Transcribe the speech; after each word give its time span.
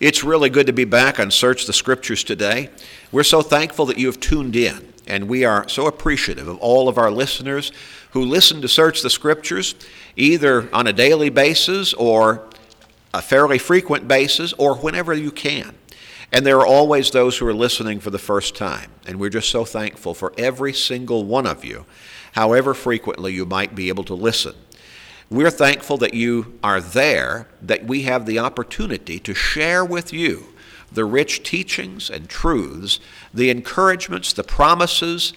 It's 0.00 0.22
really 0.22 0.48
good 0.48 0.68
to 0.68 0.72
be 0.72 0.84
back 0.84 1.18
on 1.18 1.32
Search 1.32 1.66
the 1.66 1.72
Scriptures 1.72 2.22
today. 2.22 2.70
We're 3.10 3.24
so 3.24 3.42
thankful 3.42 3.84
that 3.86 3.98
you 3.98 4.06
have 4.06 4.20
tuned 4.20 4.54
in, 4.54 4.92
and 5.08 5.28
we 5.28 5.44
are 5.44 5.68
so 5.68 5.88
appreciative 5.88 6.46
of 6.46 6.56
all 6.58 6.88
of 6.88 6.98
our 6.98 7.10
listeners 7.10 7.72
who 8.12 8.24
listen 8.24 8.62
to 8.62 8.68
Search 8.68 9.02
the 9.02 9.10
Scriptures 9.10 9.74
either 10.14 10.72
on 10.72 10.86
a 10.86 10.92
daily 10.92 11.30
basis 11.30 11.94
or 11.94 12.48
a 13.12 13.20
fairly 13.20 13.58
frequent 13.58 14.06
basis 14.06 14.52
or 14.52 14.76
whenever 14.76 15.12
you 15.12 15.32
can. 15.32 15.74
And 16.30 16.46
there 16.46 16.60
are 16.60 16.66
always 16.66 17.10
those 17.10 17.36
who 17.36 17.48
are 17.48 17.52
listening 17.54 17.98
for 17.98 18.10
the 18.10 18.20
first 18.20 18.54
time, 18.54 18.92
and 19.04 19.18
we're 19.18 19.30
just 19.30 19.50
so 19.50 19.64
thankful 19.64 20.14
for 20.14 20.32
every 20.38 20.74
single 20.74 21.24
one 21.24 21.44
of 21.44 21.64
you, 21.64 21.86
however 22.34 22.72
frequently 22.72 23.32
you 23.32 23.44
might 23.44 23.74
be 23.74 23.88
able 23.88 24.04
to 24.04 24.14
listen. 24.14 24.54
We're 25.30 25.50
thankful 25.50 25.98
that 25.98 26.14
you 26.14 26.58
are 26.62 26.80
there, 26.80 27.48
that 27.60 27.84
we 27.84 28.02
have 28.04 28.24
the 28.24 28.38
opportunity 28.38 29.18
to 29.20 29.34
share 29.34 29.84
with 29.84 30.10
you 30.10 30.46
the 30.90 31.04
rich 31.04 31.42
teachings 31.42 32.08
and 32.08 32.30
truths, 32.30 32.98
the 33.34 33.50
encouragements, 33.50 34.32
the 34.32 34.42
promises, 34.42 35.34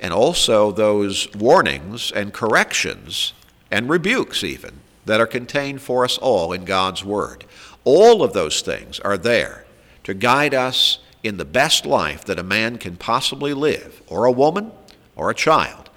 and 0.00 0.14
also 0.14 0.72
those 0.72 1.32
warnings 1.34 2.10
and 2.10 2.32
corrections 2.32 3.34
and 3.70 3.90
rebukes, 3.90 4.42
even, 4.42 4.80
that 5.04 5.20
are 5.20 5.26
contained 5.26 5.82
for 5.82 6.02
us 6.04 6.16
all 6.16 6.54
in 6.54 6.64
God's 6.64 7.04
Word. 7.04 7.44
All 7.84 8.22
of 8.22 8.32
those 8.32 8.62
things 8.62 8.98
are 9.00 9.18
there 9.18 9.66
to 10.04 10.14
guide 10.14 10.54
us 10.54 11.00
in 11.22 11.36
the 11.36 11.44
best 11.44 11.84
life 11.84 12.24
that 12.24 12.38
a 12.38 12.42
man 12.42 12.78
can 12.78 12.96
possibly 12.96 13.52
live, 13.52 14.00
or 14.06 14.24
a 14.24 14.32
woman, 14.32 14.72
or 15.16 15.28
a 15.28 15.34
child, 15.34 15.90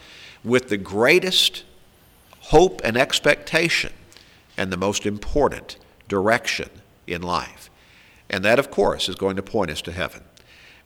with 0.43 0.67
the 0.67 0.77
greatest 0.77 1.63
hope 2.49 2.81
and 2.83 2.97
expectation, 2.97 3.93
and 4.57 4.71
the 4.71 4.77
most 4.77 5.05
important, 5.05 5.77
direction 6.07 6.69
in 7.05 7.21
life. 7.21 7.69
And 8.27 8.43
that, 8.43 8.57
of 8.57 8.71
course, 8.71 9.07
is 9.07 9.15
going 9.15 9.35
to 9.35 9.43
point 9.43 9.69
us 9.69 9.83
to 9.83 9.91
heaven. 9.91 10.23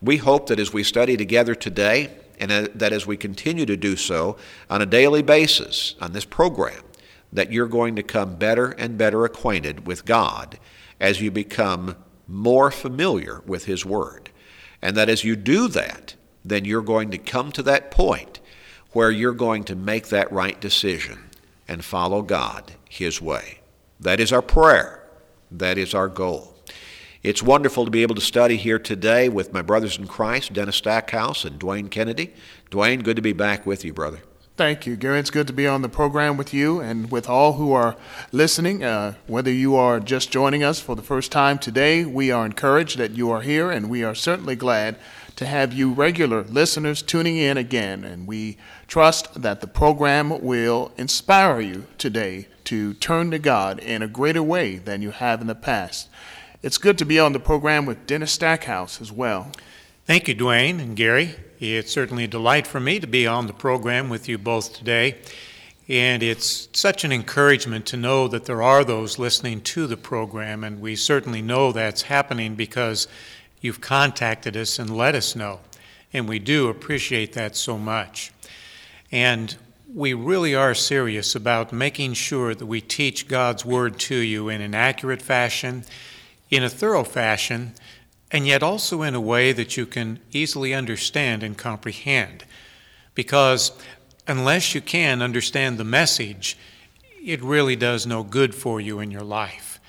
We 0.01 0.17
hope 0.17 0.47
that 0.47 0.59
as 0.59 0.73
we 0.73 0.83
study 0.83 1.15
together 1.15 1.55
today, 1.55 2.11
and 2.37 2.51
that 2.51 2.91
as 2.91 3.07
we 3.07 3.15
continue 3.15 3.65
to 3.65 3.77
do 3.77 3.95
so 3.95 4.35
on 4.69 4.81
a 4.81 4.85
daily 4.85 5.21
basis 5.21 5.95
on 6.01 6.11
this 6.11 6.25
program, 6.25 6.83
that 7.31 7.53
you're 7.53 7.67
going 7.67 7.95
to 7.95 8.03
come 8.03 8.35
better 8.35 8.71
and 8.71 8.97
better 8.97 9.23
acquainted 9.23 9.87
with 9.87 10.03
God 10.03 10.59
as 10.99 11.21
you 11.21 11.31
become 11.31 11.95
more 12.27 12.71
familiar 12.71 13.41
with 13.45 13.65
His 13.65 13.85
Word. 13.85 14.31
And 14.81 14.97
that 14.97 15.07
as 15.07 15.23
you 15.23 15.37
do 15.37 15.69
that, 15.69 16.15
then 16.43 16.65
you're 16.65 16.81
going 16.81 17.09
to 17.11 17.17
come 17.17 17.53
to 17.53 17.63
that 17.63 17.89
point 17.89 18.41
where 18.91 19.11
you're 19.11 19.31
going 19.31 19.63
to 19.63 19.75
make 19.75 20.09
that 20.09 20.29
right 20.29 20.59
decision 20.59 21.29
and 21.67 21.83
follow 21.83 22.21
God 22.21 22.73
His 22.89 23.21
way. 23.21 23.59
That 23.99 24.19
is 24.19 24.33
our 24.33 24.41
prayer. 24.41 25.03
That 25.51 25.77
is 25.77 25.93
our 25.93 26.07
goal. 26.07 26.53
It's 27.21 27.41
wonderful 27.41 27.85
to 27.85 27.91
be 27.91 28.01
able 28.01 28.15
to 28.15 28.21
study 28.21 28.57
here 28.57 28.79
today 28.79 29.29
with 29.29 29.53
my 29.53 29.61
brothers 29.61 29.97
in 29.97 30.07
Christ, 30.07 30.51
Dennis 30.51 30.75
Stackhouse 30.75 31.45
and 31.45 31.57
Dwayne 31.57 31.89
Kennedy. 31.89 32.33
Dwayne, 32.69 33.01
good 33.01 33.15
to 33.15 33.21
be 33.21 33.31
back 33.31 33.65
with 33.65 33.85
you, 33.85 33.93
brother. 33.93 34.19
Thank 34.55 34.85
you, 34.85 34.95
Gary. 34.95 35.19
It's 35.19 35.31
good 35.31 35.47
to 35.47 35.53
be 35.53 35.65
on 35.65 35.81
the 35.81 35.89
program 35.89 36.37
with 36.37 36.53
you 36.53 36.79
and 36.79 37.09
with 37.09 37.27
all 37.27 37.53
who 37.53 37.71
are 37.71 37.95
listening. 38.31 38.83
Uh, 38.83 39.15
whether 39.25 39.49
you 39.49 39.75
are 39.75 39.99
just 39.99 40.31
joining 40.31 40.63
us 40.63 40.79
for 40.79 40.95
the 40.95 41.01
first 41.01 41.31
time 41.31 41.57
today, 41.57 42.05
we 42.05 42.29
are 42.29 42.45
encouraged 42.45 42.99
that 42.99 43.11
you 43.11 43.31
are 43.31 43.41
here, 43.41 43.71
and 43.71 43.89
we 43.89 44.03
are 44.03 44.13
certainly 44.13 44.55
glad 44.55 44.97
to 45.35 45.45
have 45.45 45.73
you 45.73 45.91
regular 45.91 46.43
listeners 46.43 47.01
tuning 47.01 47.37
in 47.37 47.57
again. 47.57 48.03
And 48.03 48.27
we 48.27 48.57
trust 48.87 49.41
that 49.41 49.61
the 49.61 49.67
program 49.67 50.41
will 50.41 50.91
inspire 50.97 51.59
you 51.59 51.85
today 51.97 52.47
to 52.65 52.93
turn 52.95 53.31
to 53.31 53.39
God 53.39 53.79
in 53.79 54.01
a 54.01 54.07
greater 54.07 54.43
way 54.43 54.77
than 54.77 55.01
you 55.01 55.11
have 55.11 55.41
in 55.41 55.47
the 55.47 55.55
past. 55.55 56.09
It's 56.61 56.77
good 56.77 56.97
to 56.99 57.05
be 57.05 57.19
on 57.19 57.33
the 57.33 57.39
program 57.39 57.85
with 57.85 58.07
Dennis 58.07 58.31
Stackhouse 58.31 59.01
as 59.01 59.11
well. 59.11 59.51
Thank 60.05 60.27
you, 60.27 60.35
Dwayne 60.35 60.79
and 60.79 60.95
Gary. 60.95 61.35
It's 61.59 61.91
certainly 61.91 62.25
a 62.25 62.27
delight 62.27 62.67
for 62.67 62.79
me 62.79 62.99
to 62.99 63.07
be 63.07 63.25
on 63.27 63.47
the 63.47 63.53
program 63.53 64.09
with 64.09 64.29
you 64.29 64.37
both 64.37 64.73
today. 64.73 65.17
And 65.89 66.23
it's 66.23 66.69
such 66.71 67.03
an 67.03 67.11
encouragement 67.11 67.85
to 67.87 67.97
know 67.97 68.29
that 68.29 68.45
there 68.45 68.61
are 68.61 68.85
those 68.85 69.19
listening 69.19 69.59
to 69.61 69.85
the 69.85 69.97
program, 69.97 70.63
and 70.63 70.79
we 70.79 70.95
certainly 70.95 71.41
know 71.41 71.73
that's 71.73 72.03
happening 72.03 72.55
because 72.55 73.09
you've 73.63 73.81
contacted 73.81 74.55
us 74.55 74.77
and 74.77 74.95
let 74.95 75.15
us 75.15 75.35
know. 75.35 75.61
And 76.11 76.29
we 76.29 76.37
do 76.37 76.67
appreciate 76.67 77.33
that 77.33 77.55
so 77.55 77.79
much. 77.79 78.31
And 79.11 79.55
we 79.91 80.13
really 80.13 80.53
are 80.53 80.75
serious 80.75 81.33
about 81.33 81.71
making 81.71 82.13
sure 82.13 82.53
that 82.53 82.65
we 82.65 82.81
teach 82.81 83.27
God's 83.27 83.63
Word 83.63 83.97
to 83.99 84.15
you 84.15 84.49
in 84.49 84.59
an 84.59 84.75
accurate 84.75 85.21
fashion, 85.21 85.85
in 86.49 86.61
a 86.61 86.69
thorough 86.69 87.05
fashion, 87.05 87.73
and 88.31 88.45
yet 88.45 88.61
also 88.61 89.01
in 89.01 89.15
a 89.15 89.21
way 89.21 89.53
that 89.53 89.77
you 89.77 89.85
can 89.85 90.19
easily 90.31 90.73
understand 90.73 91.41
and 91.41 91.57
comprehend. 91.57 92.43
Because 93.15 93.71
unless 94.27 94.75
you 94.75 94.81
can 94.81 95.21
understand 95.21 95.77
the 95.77 95.83
message, 95.85 96.57
it 97.23 97.41
really 97.41 97.77
does 97.77 98.05
no 98.05 98.23
good 98.23 98.53
for 98.53 98.81
you 98.81 98.99
in 98.99 99.09
your 99.09 99.21
life. 99.23 99.79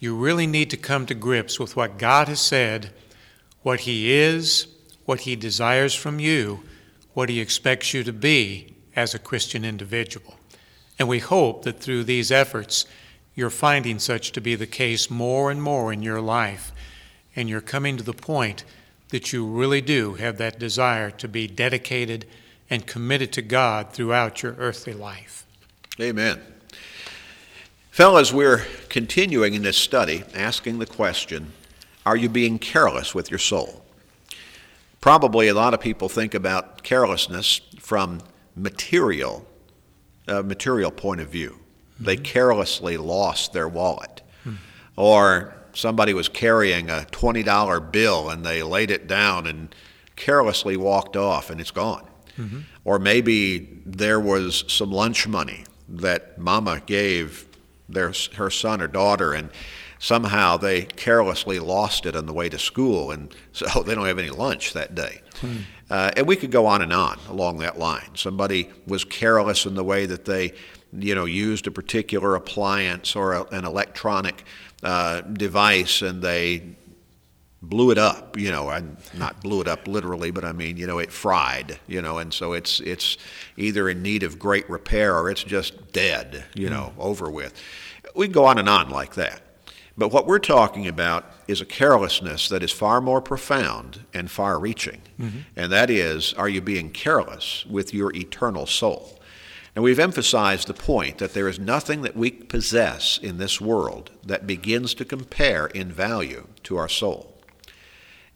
You 0.00 0.16
really 0.16 0.46
need 0.46 0.68
to 0.70 0.76
come 0.76 1.06
to 1.06 1.14
grips 1.14 1.58
with 1.58 1.76
what 1.76 1.96
God 1.96 2.28
has 2.28 2.40
said 2.40 2.90
what 3.62 3.80
He 3.80 4.12
is, 4.12 4.66
what 5.04 5.20
He 5.20 5.36
desires 5.36 5.94
from 5.94 6.18
you, 6.18 6.62
what 7.14 7.28
He 7.28 7.40
expects 7.40 7.94
you 7.94 8.04
to 8.04 8.12
be 8.12 8.74
as 8.94 9.14
a 9.14 9.18
Christian 9.18 9.64
individual. 9.64 10.34
And 10.98 11.08
we 11.08 11.18
hope 11.18 11.64
that 11.64 11.80
through 11.80 12.04
these 12.04 12.30
efforts, 12.30 12.86
you're 13.34 13.50
finding 13.50 13.98
such 13.98 14.32
to 14.32 14.40
be 14.40 14.54
the 14.54 14.66
case 14.66 15.10
more 15.10 15.50
and 15.50 15.62
more 15.62 15.92
in 15.92 16.02
your 16.02 16.20
life, 16.20 16.72
and 17.34 17.48
you're 17.48 17.60
coming 17.60 17.96
to 17.96 18.02
the 18.02 18.12
point 18.12 18.64
that 19.08 19.32
you 19.32 19.46
really 19.46 19.80
do 19.80 20.14
have 20.14 20.38
that 20.38 20.58
desire 20.58 21.10
to 21.10 21.28
be 21.28 21.46
dedicated 21.46 22.26
and 22.68 22.86
committed 22.86 23.32
to 23.32 23.42
God 23.42 23.92
throughout 23.92 24.42
your 24.42 24.54
earthly 24.54 24.94
life. 24.94 25.46
Amen. 26.00 26.40
Fellas, 27.90 28.32
we're 28.32 28.64
continuing 28.88 29.52
in 29.52 29.62
this 29.62 29.76
study 29.76 30.24
asking 30.34 30.78
the 30.78 30.86
question 30.86 31.52
are 32.04 32.16
you 32.16 32.28
being 32.28 32.58
careless 32.58 33.14
with 33.14 33.30
your 33.30 33.38
soul? 33.38 33.84
Probably 35.00 35.48
a 35.48 35.54
lot 35.54 35.74
of 35.74 35.80
people 35.80 36.08
think 36.08 36.34
about 36.34 36.82
carelessness 36.82 37.60
from 37.78 38.20
material, 38.54 39.46
uh, 40.28 40.42
material 40.42 40.90
point 40.90 41.20
of 41.20 41.28
view. 41.28 41.58
Mm-hmm. 41.94 42.04
They 42.04 42.16
carelessly 42.16 42.96
lost 42.96 43.52
their 43.52 43.68
wallet, 43.68 44.22
mm-hmm. 44.44 44.56
or 44.96 45.54
somebody 45.74 46.14
was 46.14 46.28
carrying 46.28 46.90
a 46.90 47.04
twenty 47.06 47.42
dollar 47.42 47.80
bill 47.80 48.30
and 48.30 48.44
they 48.44 48.62
laid 48.62 48.90
it 48.90 49.06
down 49.06 49.46
and 49.46 49.74
carelessly 50.16 50.76
walked 50.76 51.16
off 51.16 51.50
and 51.50 51.60
it's 51.60 51.70
gone. 51.70 52.06
Mm-hmm. 52.38 52.60
Or 52.84 52.98
maybe 52.98 53.80
there 53.84 54.20
was 54.20 54.64
some 54.68 54.90
lunch 54.90 55.26
money 55.26 55.64
that 55.88 56.38
mama 56.38 56.80
gave 56.86 57.46
their 57.88 58.12
her 58.34 58.50
son 58.50 58.80
or 58.80 58.88
daughter 58.88 59.32
and 59.34 59.50
somehow 60.02 60.56
they 60.56 60.82
carelessly 60.82 61.60
lost 61.60 62.06
it 62.06 62.16
on 62.16 62.26
the 62.26 62.32
way 62.32 62.48
to 62.48 62.58
school, 62.58 63.12
and 63.12 63.32
so 63.52 63.82
they 63.86 63.94
don't 63.94 64.06
have 64.06 64.18
any 64.18 64.30
lunch 64.30 64.72
that 64.72 64.94
day. 64.94 65.22
Hmm. 65.40 65.58
Uh, 65.88 66.10
and 66.16 66.26
we 66.26 66.36
could 66.36 66.50
go 66.50 66.66
on 66.66 66.82
and 66.82 66.92
on 66.92 67.18
along 67.28 67.58
that 67.58 67.78
line. 67.78 68.08
Somebody 68.14 68.68
was 68.86 69.04
careless 69.04 69.64
in 69.64 69.74
the 69.74 69.84
way 69.84 70.06
that 70.06 70.24
they, 70.24 70.54
you 70.92 71.14
know, 71.14 71.24
used 71.24 71.66
a 71.66 71.70
particular 71.70 72.34
appliance 72.34 73.14
or 73.14 73.34
a, 73.34 73.44
an 73.50 73.64
electronic 73.64 74.44
uh, 74.82 75.20
device, 75.20 76.02
and 76.02 76.20
they 76.20 76.62
blew 77.62 77.92
it 77.92 77.98
up. 77.98 78.36
You 78.36 78.50
know, 78.50 78.70
I 78.70 78.82
not 79.14 79.40
blew 79.40 79.60
it 79.60 79.68
up 79.68 79.86
literally, 79.86 80.32
but 80.32 80.44
I 80.44 80.50
mean, 80.50 80.78
you 80.78 80.86
know, 80.88 80.98
it 80.98 81.12
fried. 81.12 81.78
You 81.86 82.02
know, 82.02 82.18
and 82.18 82.34
so 82.34 82.54
it's 82.54 82.80
it's 82.80 83.18
either 83.56 83.88
in 83.88 84.02
need 84.02 84.24
of 84.24 84.36
great 84.36 84.68
repair 84.68 85.16
or 85.16 85.30
it's 85.30 85.44
just 85.44 85.92
dead. 85.92 86.44
You 86.54 86.66
hmm. 86.66 86.74
know, 86.74 86.92
over 86.98 87.30
with. 87.30 87.54
We 88.16 88.26
go 88.26 88.46
on 88.46 88.58
and 88.58 88.68
on 88.68 88.90
like 88.90 89.14
that. 89.14 89.51
But 89.96 90.12
what 90.12 90.26
we're 90.26 90.38
talking 90.38 90.86
about 90.86 91.26
is 91.46 91.60
a 91.60 91.66
carelessness 91.66 92.48
that 92.48 92.62
is 92.62 92.72
far 92.72 93.00
more 93.00 93.20
profound 93.20 94.04
and 94.14 94.30
far 94.30 94.58
reaching. 94.58 95.02
Mm-hmm. 95.20 95.38
And 95.54 95.72
that 95.72 95.90
is, 95.90 96.32
are 96.34 96.48
you 96.48 96.60
being 96.60 96.90
careless 96.90 97.66
with 97.66 97.92
your 97.92 98.14
eternal 98.14 98.66
soul? 98.66 99.18
And 99.74 99.82
we've 99.82 99.98
emphasized 99.98 100.68
the 100.68 100.74
point 100.74 101.18
that 101.18 101.34
there 101.34 101.48
is 101.48 101.58
nothing 101.58 102.02
that 102.02 102.16
we 102.16 102.30
possess 102.30 103.18
in 103.18 103.38
this 103.38 103.60
world 103.60 104.10
that 104.24 104.46
begins 104.46 104.94
to 104.94 105.04
compare 105.04 105.66
in 105.68 105.90
value 105.90 106.46
to 106.64 106.76
our 106.76 106.88
soul. 106.88 107.38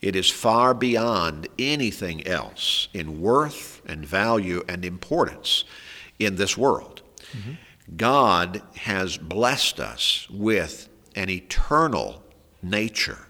It 0.00 0.16
is 0.16 0.30
far 0.30 0.74
beyond 0.74 1.48
anything 1.58 2.26
else 2.26 2.88
in 2.92 3.20
worth 3.20 3.82
and 3.86 4.04
value 4.04 4.62
and 4.68 4.84
importance 4.84 5.64
in 6.18 6.36
this 6.36 6.56
world. 6.56 7.02
Mm-hmm. 7.32 7.52
God 7.96 8.62
has 8.76 9.16
blessed 9.16 9.80
us 9.80 10.26
with 10.30 10.88
an 11.16 11.30
eternal 11.30 12.22
nature. 12.62 13.26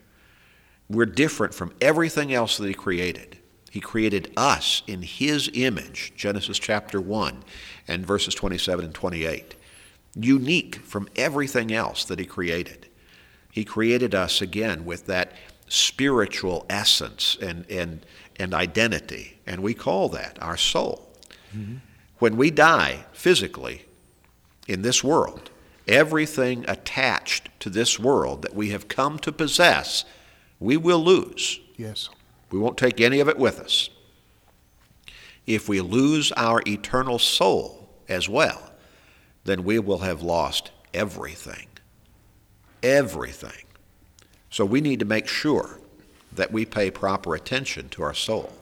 We're 0.90 1.06
different 1.06 1.54
from 1.54 1.72
everything 1.80 2.32
else 2.34 2.58
that 2.58 2.68
He 2.68 2.74
created. 2.74 3.38
He 3.70 3.80
created 3.80 4.32
us 4.36 4.82
in 4.86 5.02
His 5.02 5.50
image, 5.54 6.12
Genesis 6.16 6.58
chapter 6.58 7.00
1 7.00 7.44
and 7.88 8.06
verses 8.06 8.34
27 8.34 8.84
and 8.84 8.94
28. 8.94 9.54
Unique 10.14 10.76
from 10.76 11.08
everything 11.16 11.72
else 11.72 12.04
that 12.04 12.18
He 12.18 12.26
created. 12.26 12.88
He 13.50 13.64
created 13.64 14.14
us 14.14 14.42
again 14.42 14.84
with 14.84 15.06
that 15.06 15.32
spiritual 15.68 16.66
essence 16.68 17.36
and, 17.40 17.68
and, 17.70 18.04
and 18.38 18.54
identity, 18.54 19.38
and 19.46 19.62
we 19.62 19.74
call 19.74 20.08
that 20.10 20.38
our 20.40 20.56
soul. 20.56 21.08
Mm-hmm. 21.56 21.76
When 22.18 22.36
we 22.36 22.50
die 22.50 23.04
physically 23.12 23.84
in 24.68 24.82
this 24.82 25.02
world, 25.02 25.50
everything 25.86 26.64
attached 26.68 27.48
to 27.60 27.70
this 27.70 27.98
world 27.98 28.42
that 28.42 28.54
we 28.54 28.70
have 28.70 28.88
come 28.88 29.18
to 29.20 29.32
possess, 29.32 30.04
we 30.58 30.76
will 30.76 31.02
lose. 31.02 31.60
Yes. 31.76 32.08
We 32.50 32.58
won't 32.58 32.78
take 32.78 33.00
any 33.00 33.20
of 33.20 33.28
it 33.28 33.38
with 33.38 33.60
us. 33.60 33.90
If 35.46 35.68
we 35.68 35.80
lose 35.80 36.32
our 36.32 36.62
eternal 36.66 37.18
soul 37.18 37.88
as 38.08 38.28
well, 38.28 38.72
then 39.44 39.62
we 39.62 39.78
will 39.78 39.98
have 39.98 40.22
lost 40.22 40.70
everything. 40.92 41.68
Everything. 42.82 43.64
So 44.50 44.64
we 44.64 44.80
need 44.80 44.98
to 45.00 45.04
make 45.04 45.28
sure 45.28 45.80
that 46.32 46.52
we 46.52 46.64
pay 46.64 46.90
proper 46.90 47.34
attention 47.34 47.88
to 47.90 48.02
our 48.02 48.14
soul 48.14 48.52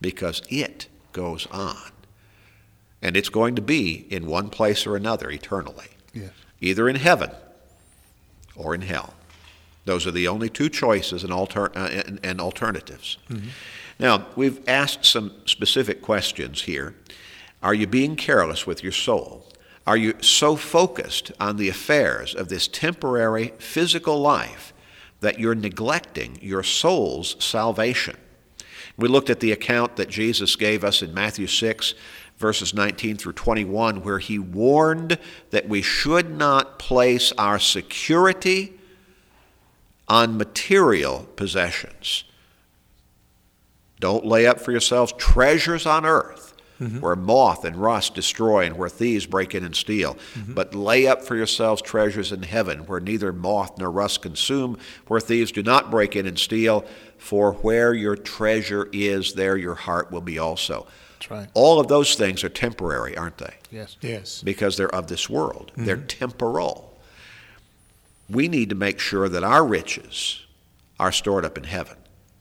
because 0.00 0.42
it 0.48 0.88
goes 1.12 1.46
on. 1.50 1.90
And 3.00 3.16
it's 3.16 3.28
going 3.28 3.56
to 3.56 3.62
be 3.62 4.06
in 4.10 4.26
one 4.26 4.48
place 4.50 4.86
or 4.86 4.96
another 4.96 5.30
eternally. 5.30 5.91
Yes. 6.12 6.30
Either 6.60 6.88
in 6.88 6.96
heaven 6.96 7.30
or 8.54 8.74
in 8.74 8.82
hell. 8.82 9.14
Those 9.84 10.06
are 10.06 10.12
the 10.12 10.28
only 10.28 10.48
two 10.48 10.68
choices 10.68 11.24
and, 11.24 11.32
alter- 11.32 11.76
uh, 11.76 11.88
and, 11.88 12.20
and 12.22 12.40
alternatives. 12.40 13.18
Mm-hmm. 13.28 13.48
Now, 13.98 14.26
we've 14.36 14.60
asked 14.68 15.04
some 15.04 15.32
specific 15.44 16.02
questions 16.02 16.62
here. 16.62 16.94
Are 17.62 17.74
you 17.74 17.86
being 17.86 18.16
careless 18.16 18.66
with 18.66 18.82
your 18.82 18.92
soul? 18.92 19.46
Are 19.86 19.96
you 19.96 20.14
so 20.20 20.56
focused 20.56 21.32
on 21.40 21.56
the 21.56 21.68
affairs 21.68 22.34
of 22.34 22.48
this 22.48 22.68
temporary 22.68 23.52
physical 23.58 24.20
life 24.20 24.72
that 25.20 25.38
you're 25.38 25.54
neglecting 25.54 26.38
your 26.40 26.62
soul's 26.62 27.36
salvation? 27.42 28.16
We 28.96 29.08
looked 29.08 29.30
at 29.30 29.40
the 29.40 29.52
account 29.52 29.96
that 29.96 30.08
Jesus 30.08 30.54
gave 30.54 30.84
us 30.84 31.02
in 31.02 31.14
Matthew 31.14 31.46
6, 31.46 31.94
verses 32.38 32.74
19 32.74 33.16
through 33.16 33.32
21, 33.32 34.02
where 34.02 34.18
he 34.18 34.38
warned 34.38 35.18
that 35.50 35.68
we 35.68 35.82
should 35.82 36.36
not 36.36 36.78
place 36.78 37.32
our 37.38 37.58
security 37.58 38.72
on 40.08 40.36
material 40.36 41.28
possessions. 41.36 42.24
Don't 44.00 44.26
lay 44.26 44.46
up 44.46 44.60
for 44.60 44.72
yourselves 44.72 45.12
treasures 45.16 45.86
on 45.86 46.04
earth 46.04 46.52
mm-hmm. 46.82 47.00
where 47.00 47.16
moth 47.16 47.64
and 47.64 47.76
rust 47.76 48.14
destroy 48.14 48.66
and 48.66 48.76
where 48.76 48.88
thieves 48.88 49.26
break 49.26 49.54
in 49.54 49.64
and 49.64 49.74
steal. 49.74 50.14
Mm-hmm. 50.34 50.54
But 50.54 50.74
lay 50.74 51.06
up 51.06 51.22
for 51.22 51.36
yourselves 51.36 51.82
treasures 51.82 52.32
in 52.32 52.42
heaven 52.42 52.80
where 52.80 53.00
neither 53.00 53.32
moth 53.32 53.78
nor 53.78 53.90
rust 53.90 54.22
consume, 54.22 54.78
where 55.06 55.20
thieves 55.20 55.52
do 55.52 55.62
not 55.62 55.90
break 55.90 56.16
in 56.16 56.26
and 56.26 56.38
steal. 56.38 56.84
For 57.18 57.52
where 57.52 57.94
your 57.94 58.16
treasure 58.16 58.88
is, 58.92 59.34
there 59.34 59.56
your 59.56 59.76
heart 59.76 60.10
will 60.10 60.20
be 60.20 60.38
also. 60.38 60.86
That's 61.22 61.30
right. 61.30 61.48
All 61.54 61.78
of 61.78 61.86
those 61.86 62.16
things 62.16 62.42
are 62.42 62.48
temporary, 62.48 63.16
aren't 63.16 63.38
they? 63.38 63.54
Yes. 63.70 63.96
Yes. 64.00 64.42
Because 64.42 64.76
they're 64.76 64.92
of 64.92 65.06
this 65.06 65.30
world. 65.30 65.70
Mm-hmm. 65.72 65.84
They're 65.84 65.96
temporal. 65.96 66.98
We 68.28 68.48
need 68.48 68.70
to 68.70 68.74
make 68.74 68.98
sure 68.98 69.28
that 69.28 69.44
our 69.44 69.64
riches 69.64 70.44
are 70.98 71.12
stored 71.12 71.44
up 71.44 71.56
in 71.56 71.64
heaven 71.64 71.96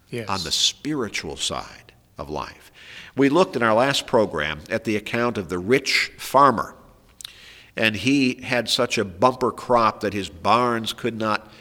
yes. 0.10 0.28
on 0.28 0.44
the 0.44 0.52
spiritual 0.52 1.36
side 1.38 1.94
of 2.18 2.30
life. 2.30 2.72
We 3.16 3.30
looked 3.30 3.56
in 3.56 3.62
our 3.62 3.76
last 3.76 4.08
program 4.08 4.62
at 4.70 4.86
the 4.86 4.96
account 4.96 5.38
of 5.38 5.50
the 5.50 5.60
rich 5.60 6.12
farmer, 6.18 6.76
and 7.76 7.96
he 7.96 8.42
had 8.42 8.68
such 8.68 8.98
a 8.98 9.06
bumper 9.06 9.52
crop 9.52 10.00
that 10.00 10.14
his 10.14 10.30
barns 10.30 10.92
could 10.92 11.20
not 11.20 11.52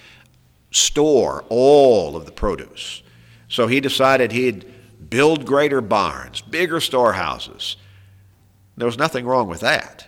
store 0.70 1.44
all 1.50 2.16
of 2.16 2.24
the 2.24 2.32
produce. 2.32 3.02
So 3.48 3.66
he 3.66 3.80
decided 3.80 4.32
he'd 4.32 4.72
build 5.10 5.44
greater 5.44 5.80
barns, 5.80 6.40
bigger 6.40 6.80
storehouses. 6.80 7.76
There 8.76 8.86
was 8.86 8.98
nothing 8.98 9.26
wrong 9.26 9.48
with 9.48 9.60
that. 9.60 10.06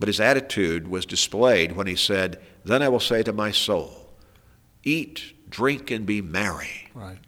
But 0.00 0.08
his 0.08 0.18
attitude 0.18 0.88
was 0.88 1.06
displayed 1.06 1.72
when 1.76 1.86
he 1.86 1.94
said, 1.94 2.40
Then 2.64 2.82
I 2.82 2.88
will 2.88 2.98
say 2.98 3.22
to 3.22 3.32
my 3.32 3.52
soul, 3.52 4.10
Eat, 4.82 5.34
drink, 5.48 5.92
and 5.92 6.04
be 6.04 6.20
merry. 6.20 6.88
Right. 6.92 7.18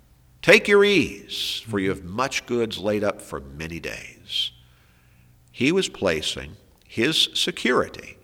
Take 0.42 0.66
your 0.66 0.84
ease, 0.84 1.62
for 1.68 1.78
you 1.78 1.90
have 1.90 2.02
much 2.02 2.46
goods 2.46 2.78
laid 2.78 3.04
up 3.04 3.22
for 3.22 3.40
many 3.40 3.78
days. 3.78 4.50
He 5.52 5.70
was 5.70 5.88
placing 5.88 6.56
his 6.84 7.28
security 7.32 8.18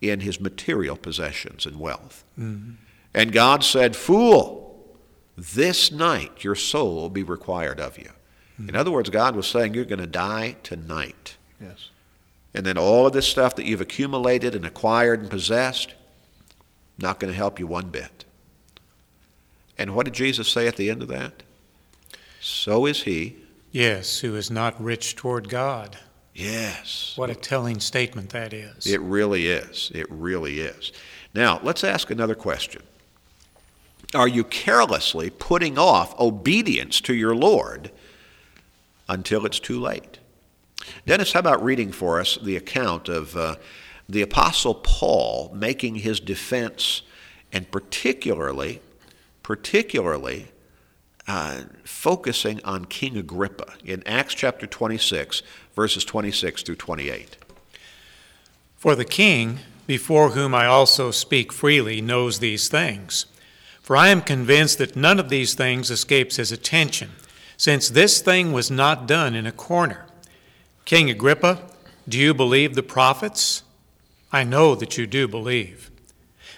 in 0.00 0.20
his 0.20 0.40
material 0.40 0.96
possessions 0.96 1.66
and 1.66 1.78
wealth. 1.78 2.24
Mm-hmm. 2.38 2.72
And 3.14 3.32
God 3.32 3.62
said, 3.62 3.94
Fool, 3.94 4.61
this 5.42 5.90
night 5.90 6.44
your 6.44 6.54
soul 6.54 6.94
will 6.94 7.10
be 7.10 7.22
required 7.22 7.80
of 7.80 7.98
you. 7.98 8.10
Mm-hmm. 8.54 8.68
In 8.68 8.76
other 8.76 8.90
words, 8.90 9.10
God 9.10 9.34
was 9.34 9.46
saying, 9.46 9.74
You're 9.74 9.84
going 9.84 9.98
to 9.98 10.06
die 10.06 10.56
tonight. 10.62 11.36
Yes. 11.60 11.90
And 12.54 12.66
then 12.66 12.78
all 12.78 13.06
of 13.06 13.12
this 13.12 13.26
stuff 13.26 13.56
that 13.56 13.64
you've 13.64 13.80
accumulated 13.80 14.54
and 14.54 14.64
acquired 14.64 15.20
and 15.20 15.30
possessed, 15.30 15.94
not 16.98 17.18
going 17.18 17.32
to 17.32 17.36
help 17.36 17.58
you 17.58 17.66
one 17.66 17.88
bit. 17.88 18.24
And 19.78 19.94
what 19.94 20.04
did 20.04 20.14
Jesus 20.14 20.48
say 20.48 20.68
at 20.68 20.76
the 20.76 20.90
end 20.90 21.02
of 21.02 21.08
that? 21.08 21.42
So 22.40 22.86
is 22.86 23.02
he. 23.04 23.36
Yes, 23.70 24.20
who 24.20 24.36
is 24.36 24.50
not 24.50 24.80
rich 24.82 25.16
toward 25.16 25.48
God. 25.48 25.96
Yes. 26.34 27.14
What 27.16 27.30
a 27.30 27.34
telling 27.34 27.80
statement 27.80 28.30
that 28.30 28.52
is. 28.52 28.86
It 28.86 29.00
really 29.00 29.46
is. 29.46 29.90
It 29.94 30.06
really 30.10 30.60
is. 30.60 30.92
Now, 31.34 31.58
let's 31.62 31.82
ask 31.82 32.10
another 32.10 32.34
question. 32.34 32.82
Are 34.14 34.28
you 34.28 34.44
carelessly 34.44 35.30
putting 35.30 35.78
off 35.78 36.18
obedience 36.20 37.00
to 37.02 37.14
your 37.14 37.34
Lord 37.34 37.90
until 39.08 39.46
it's 39.46 39.58
too 39.58 39.80
late? 39.80 40.18
Dennis, 41.06 41.32
how 41.32 41.40
about 41.40 41.64
reading 41.64 41.92
for 41.92 42.20
us 42.20 42.36
the 42.36 42.56
account 42.56 43.08
of 43.08 43.36
uh, 43.36 43.56
the 44.08 44.22
Apostle 44.22 44.74
Paul 44.74 45.50
making 45.54 45.96
his 45.96 46.20
defense 46.20 47.02
and 47.52 47.70
particularly, 47.70 48.80
particularly 49.42 50.48
uh, 51.26 51.62
focusing 51.84 52.62
on 52.64 52.84
King 52.86 53.16
Agrippa 53.16 53.74
in 53.84 54.02
Acts 54.06 54.34
chapter 54.34 54.66
26, 54.66 55.42
verses 55.74 56.04
26 56.04 56.62
through 56.62 56.76
28. 56.76 57.36
For 58.76 58.94
the 58.94 59.04
king, 59.04 59.60
before 59.86 60.30
whom 60.30 60.54
I 60.54 60.66
also 60.66 61.10
speak 61.10 61.52
freely, 61.52 62.00
knows 62.00 62.40
these 62.40 62.68
things. 62.68 63.26
For 63.82 63.96
I 63.96 64.08
am 64.08 64.22
convinced 64.22 64.78
that 64.78 64.96
none 64.96 65.18
of 65.18 65.28
these 65.28 65.54
things 65.54 65.90
escapes 65.90 66.36
his 66.36 66.52
attention, 66.52 67.10
since 67.56 67.88
this 67.88 68.20
thing 68.20 68.52
was 68.52 68.70
not 68.70 69.06
done 69.06 69.34
in 69.34 69.46
a 69.46 69.52
corner. 69.52 70.06
King 70.84 71.10
Agrippa, 71.10 71.60
do 72.08 72.18
you 72.18 72.32
believe 72.32 72.74
the 72.74 72.82
prophets? 72.82 73.64
I 74.32 74.44
know 74.44 74.74
that 74.76 74.96
you 74.96 75.06
do 75.06 75.28
believe. 75.28 75.90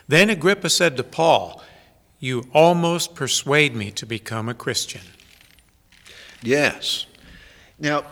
Then 0.06 0.30
Agrippa 0.30 0.70
said 0.70 0.96
to 0.96 1.04
Paul, 1.04 1.62
You 2.20 2.44
almost 2.52 3.14
persuade 3.14 3.74
me 3.74 3.90
to 3.92 4.06
become 4.06 4.48
a 4.48 4.54
Christian. 4.54 5.02
Yes. 6.42 7.06
Now, 7.78 8.04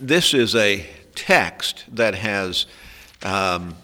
this 0.00 0.34
is 0.34 0.54
a 0.54 0.86
text 1.14 1.84
that 1.92 2.14
has 2.14 2.66
um, 3.22 3.76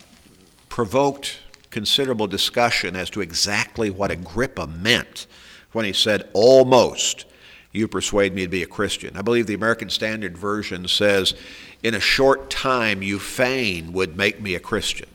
provoked 0.69 1.39
considerable 1.77 2.27
discussion 2.27 2.97
as 2.97 3.11
to 3.11 3.21
exactly 3.21 3.91
what 3.91 4.11
Agrippa 4.11 4.67
meant 4.67 5.27
when 5.73 5.85
he 5.85 5.93
said, 5.93 6.27
almost, 6.33 7.27
you 7.71 7.87
persuade 7.87 8.33
me 8.33 8.45
to 8.45 8.49
be 8.49 8.63
a 8.63 8.67
Christian. 8.67 9.15
I 9.15 9.21
believe 9.21 9.47
the 9.47 9.53
American 9.53 9.91
Standard 9.91 10.39
Version 10.39 10.89
says, 10.89 11.35
in 11.83 11.93
a 11.93 12.01
short 12.01 12.49
time 12.49 13.03
you 13.03 13.19
fain 13.19 13.93
would 13.93 14.17
make 14.17 14.41
me 14.41 14.55
a 14.55 14.59
Christian. 14.59 15.11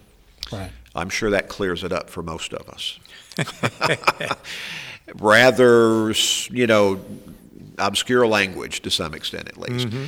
Right. 0.52 0.70
I'm 0.94 1.10
sure 1.10 1.32
that 1.32 1.50
clears 1.50 1.84
it 1.84 1.92
up 1.92 2.12
for 2.12 2.22
most 2.22 2.54
of 2.54 2.70
us. 2.70 3.00
Rather, 5.16 6.14
you 6.52 6.68
know, 6.68 7.04
obscure 7.80 8.28
language 8.28 8.82
to 8.82 8.92
some 8.92 9.16
extent 9.16 9.48
at 9.48 9.58
least. 9.58 9.88
Mm-hmm 9.88 10.06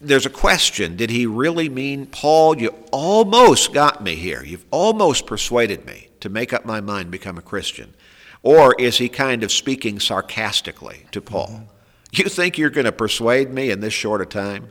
there's 0.00 0.26
a 0.26 0.30
question 0.30 0.96
did 0.96 1.10
he 1.10 1.26
really 1.26 1.68
mean, 1.68 2.06
Paul, 2.06 2.58
you 2.58 2.68
almost 2.92 3.72
got 3.72 4.02
me 4.02 4.14
here. 4.14 4.44
You've 4.44 4.66
almost 4.70 5.26
persuaded 5.26 5.84
me 5.84 6.08
to 6.20 6.28
make 6.28 6.52
up 6.52 6.64
my 6.64 6.80
mind, 6.80 7.10
become 7.10 7.38
a 7.38 7.42
Christian. 7.42 7.94
Or 8.42 8.74
is 8.78 8.98
he 8.98 9.08
kind 9.08 9.42
of 9.42 9.50
speaking 9.50 9.98
sarcastically 9.98 11.06
to 11.10 11.20
Paul? 11.20 11.48
Mm-hmm. 11.48 11.64
You 12.12 12.24
think 12.24 12.56
you're 12.56 12.70
going 12.70 12.86
to 12.86 12.92
persuade 12.92 13.50
me 13.50 13.70
in 13.70 13.80
this 13.80 13.92
short 13.92 14.22
a 14.22 14.26
time? 14.26 14.70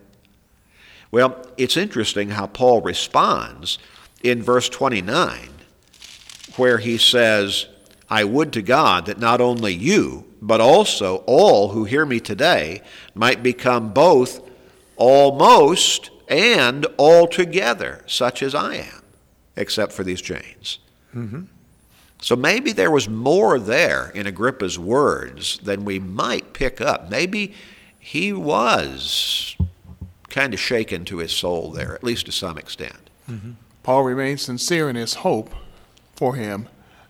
Well, 1.11 1.45
it's 1.57 1.77
interesting 1.77 2.29
how 2.29 2.47
Paul 2.47 2.81
responds 2.81 3.77
in 4.23 4.41
verse 4.41 4.69
29, 4.69 5.49
where 6.55 6.79
he 6.79 6.97
says, 6.97 7.67
I 8.09 8.23
would 8.23 8.53
to 8.53 8.61
God 8.61 9.05
that 9.05 9.19
not 9.19 9.39
only 9.39 9.73
you, 9.73 10.25
but 10.41 10.61
also 10.61 11.17
all 11.27 11.69
who 11.69 11.83
hear 11.83 12.05
me 12.05 12.19
today 12.19 12.81
might 13.13 13.43
become 13.43 13.93
both 13.93 14.46
almost 14.97 16.09
and 16.27 16.85
altogether 16.99 18.03
such 18.05 18.43
as 18.43 18.53
I 18.53 18.75
am, 18.75 19.03
except 19.55 19.93
for 19.93 20.03
these 20.03 20.21
chains. 20.21 20.79
Mm-hmm. 21.15 21.43
So 22.19 22.35
maybe 22.35 22.71
there 22.71 22.91
was 22.91 23.07
more 23.07 23.59
there 23.59 24.09
in 24.09 24.25
Agrippa's 24.25 24.79
words 24.79 25.59
than 25.59 25.85
we 25.85 25.99
might 25.99 26.53
pick 26.53 26.81
up. 26.81 27.09
Maybe 27.09 27.53
he 27.99 28.33
was 28.33 29.55
kind 30.29 30.53
of 30.53 30.59
shaken 30.59 31.05
to 31.05 31.17
his 31.17 31.31
soul 31.31 31.71
there, 31.71 31.93
at 31.93 32.03
least 32.03 32.25
to 32.25 32.31
some 32.31 32.57
extent. 32.57 33.09
Mm-hmm. 33.29 33.51
Paul 33.83 34.03
remained 34.03 34.39
sincere 34.39 34.89
in 34.89 34.95
his 34.95 35.15
hope 35.15 35.53
for 36.15 36.35
him 36.35 36.67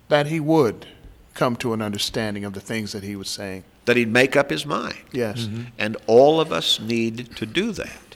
that 0.09 0.27
he 0.27 0.39
would 0.39 0.87
come 1.33 1.55
to 1.57 1.73
an 1.73 1.81
understanding 1.81 2.43
of 2.43 2.53
the 2.53 2.59
things 2.59 2.91
that 2.91 3.03
he 3.03 3.15
was 3.15 3.29
saying. 3.29 3.63
That 3.87 3.97
he'd 3.97 4.11
make 4.11 4.35
up 4.35 4.51
his 4.51 4.65
mind. 4.65 4.97
Yes. 5.11 5.45
Mm-hmm. 5.45 5.63
And 5.79 5.97
all 6.05 6.39
of 6.39 6.51
us 6.51 6.79
need 6.79 7.35
to 7.37 7.45
do 7.45 7.71
that. 7.71 8.15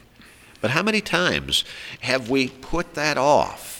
But 0.60 0.70
how 0.70 0.82
many 0.82 1.00
times 1.00 1.64
have 2.00 2.30
we 2.30 2.48
put 2.48 2.94
that 2.94 3.18
off? 3.18 3.72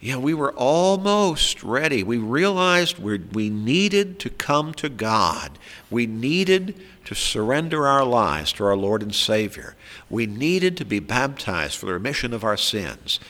Yeah, 0.00 0.16
we 0.16 0.34
were 0.34 0.52
almost 0.52 1.62
ready. 1.62 2.02
We 2.02 2.18
realized 2.18 2.98
we 2.98 3.18
we 3.18 3.48
needed 3.50 4.18
to 4.20 4.30
come 4.30 4.74
to 4.74 4.88
God. 4.88 5.58
We 5.90 6.06
needed 6.06 6.74
to 7.06 7.14
surrender 7.14 7.86
our 7.86 8.04
lives 8.04 8.52
to 8.54 8.64
our 8.64 8.76
Lord 8.76 9.02
and 9.02 9.14
Savior. 9.14 9.76
We 10.10 10.26
needed 10.26 10.76
to 10.78 10.84
be 10.84 10.98
baptized 10.98 11.76
for 11.78 11.86
the 11.86 11.92
remission 11.92 12.32
of 12.32 12.44
our 12.44 12.56
sins. 12.56 13.20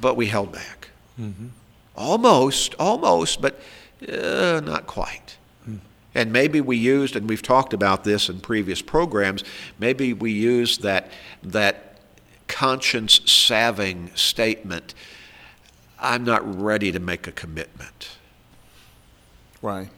But 0.00 0.16
we 0.16 0.26
held 0.26 0.52
back. 0.52 0.88
Mm-hmm. 1.20 1.48
Almost, 1.96 2.74
almost, 2.78 3.40
but 3.40 3.60
uh, 4.08 4.60
not 4.64 4.86
quite. 4.86 5.29
And 6.14 6.32
maybe 6.32 6.60
we 6.60 6.76
used, 6.76 7.14
and 7.14 7.28
we've 7.28 7.42
talked 7.42 7.72
about 7.72 8.04
this 8.04 8.28
in 8.28 8.40
previous 8.40 8.82
programs, 8.82 9.44
maybe 9.78 10.12
we 10.12 10.32
used 10.32 10.82
that, 10.82 11.10
that 11.42 11.98
conscience 12.48 13.20
salving 13.30 14.10
statement 14.16 14.94
I'm 16.00 16.24
not 16.24 16.60
ready 16.60 16.90
to 16.92 16.98
make 16.98 17.26
a 17.26 17.32
commitment. 17.32 18.16
Right. 19.60 19.90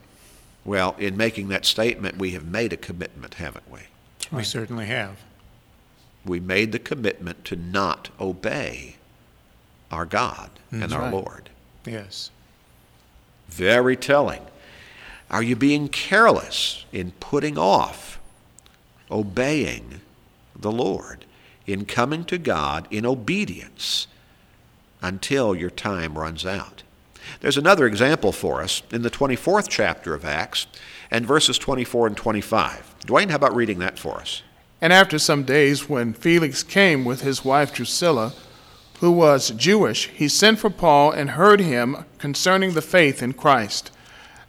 Well, 0.64 0.94
in 0.98 1.16
making 1.16 1.48
that 1.48 1.64
statement, 1.64 2.18
we 2.18 2.32
have 2.32 2.44
made 2.44 2.72
a 2.72 2.76
commitment, 2.76 3.34
haven't 3.34 3.70
we? 3.70 3.80
We 4.30 4.44
certainly 4.44 4.86
have. 4.86 5.18
We 6.24 6.40
made 6.40 6.72
the 6.72 6.78
commitment 6.78 7.44
to 7.46 7.56
not 7.56 8.10
obey 8.20 8.96
our 9.90 10.06
God 10.06 10.50
mm-hmm. 10.72 10.82
and 10.82 10.92
our 10.92 11.02
right. 11.02 11.12
Lord. 11.12 11.50
Yes. 11.84 12.30
Very 13.48 13.96
telling. 13.96 14.42
Are 15.32 15.42
you 15.42 15.56
being 15.56 15.88
careless 15.88 16.84
in 16.92 17.12
putting 17.12 17.56
off 17.56 18.20
obeying 19.10 20.02
the 20.54 20.70
Lord, 20.70 21.24
in 21.66 21.86
coming 21.86 22.24
to 22.26 22.38
God 22.38 22.86
in 22.90 23.06
obedience 23.06 24.06
until 25.00 25.54
your 25.54 25.70
time 25.70 26.18
runs 26.18 26.44
out? 26.44 26.82
There's 27.40 27.56
another 27.56 27.86
example 27.86 28.30
for 28.30 28.60
us 28.60 28.82
in 28.92 29.02
the 29.02 29.10
24th 29.10 29.68
chapter 29.70 30.14
of 30.14 30.24
Acts 30.24 30.66
and 31.10 31.26
verses 31.26 31.58
24 31.58 32.08
and 32.08 32.16
25. 32.16 32.94
Dwayne, 33.06 33.30
how 33.30 33.36
about 33.36 33.56
reading 33.56 33.78
that 33.78 33.98
for 33.98 34.16
us? 34.18 34.42
And 34.80 34.92
after 34.92 35.18
some 35.18 35.44
days, 35.44 35.88
when 35.88 36.12
Felix 36.12 36.62
came 36.62 37.04
with 37.04 37.22
his 37.22 37.44
wife 37.44 37.72
Drusilla, 37.72 38.34
who 39.00 39.12
was 39.12 39.50
Jewish, 39.50 40.08
he 40.08 40.28
sent 40.28 40.58
for 40.58 40.70
Paul 40.70 41.10
and 41.10 41.30
heard 41.30 41.60
him 41.60 42.04
concerning 42.18 42.74
the 42.74 42.82
faith 42.82 43.22
in 43.22 43.32
Christ. 43.32 43.90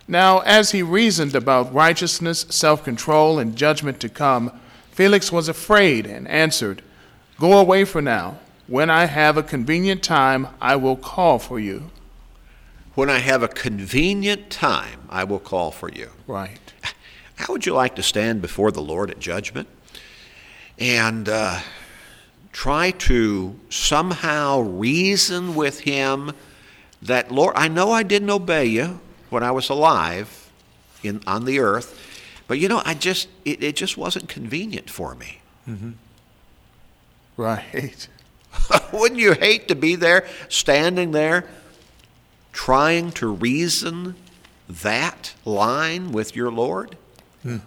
Now, 0.07 0.39
as 0.39 0.72
he 0.72 0.83
reasoned 0.83 1.36
about 1.36 1.74
righteousness, 1.74 2.45
self 2.50 2.83
control, 2.83 3.39
and 3.39 3.55
judgment 3.55 4.00
to 4.01 4.10
come, 4.10 4.51
Felix 4.91 5.31
was 5.31 5.48
afraid 5.48 6.05
and 6.05 6.27
answered, 6.27 6.81
Go 7.39 7.57
away 7.57 7.86
for 7.86 8.01
now. 8.01 8.39
When 8.67 8.89
I 8.89 9.05
have 9.05 9.38
a 9.38 9.43
convenient 9.43 10.03
time, 10.03 10.48
I 10.62 10.75
will 10.75 10.95
call 10.95 11.39
for 11.39 11.60
you. 11.60 11.89
When 12.95 13.10
I 13.10 13.19
have 13.19 13.43
a 13.43 13.48
convenient 13.48 14.50
time, 14.50 15.01
I 15.10 15.24
will 15.24 15.39
call 15.39 15.72
for 15.72 15.89
you. 15.89 16.12
Right. 16.27 16.74
How 17.36 17.53
would 17.53 17.65
you 17.65 17.74
like 17.74 17.95
to 17.95 18.03
stand 18.03 18.41
before 18.41 18.72
the 18.72 18.81
Lord 18.81 19.10
at 19.10 19.19
judgment? 19.19 19.67
And 20.77 21.27
uh, 21.27 21.60
try 22.51 22.91
to 22.91 23.60
somehow 23.69 24.60
reason 24.60 25.55
with 25.55 25.81
him 25.81 26.33
that, 27.01 27.31
Lord, 27.31 27.55
I 27.57 27.67
know 27.67 27.91
I 27.91 28.03
didn't 28.03 28.29
obey 28.29 28.65
you 28.65 29.00
when 29.33 29.43
I 29.43 29.51
was 29.51 29.69
alive 29.69 30.51
in, 31.01 31.21
on 31.25 31.45
the 31.45 31.59
earth, 31.59 31.99
but 32.47 32.59
you 32.59 32.67
know, 32.67 32.83
I 32.85 32.93
just, 32.93 33.27
it, 33.43 33.63
it 33.63 33.75
just 33.75 33.97
wasn't 33.97 34.29
convenient 34.29 34.89
for 34.89 35.15
me. 35.15 35.41
Mm-hmm. 35.67 35.91
Right. 37.35 38.07
Wouldn't 38.93 39.19
you 39.19 39.33
hate 39.33 39.67
to 39.69 39.75
be 39.75 39.95
there, 39.95 40.27
standing 40.49 41.11
there, 41.11 41.45
trying 42.51 43.11
to 43.13 43.27
reason 43.27 44.15
that 44.69 45.33
line 45.45 46.11
with 46.11 46.35
your 46.35 46.51
Lord? 46.51 46.95
Hmm. 47.41 47.57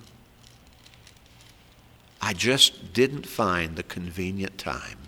I 2.23 2.33
just 2.33 2.93
didn't 2.93 3.27
find 3.27 3.75
the 3.75 3.83
convenient 3.83 4.57
time. 4.57 4.99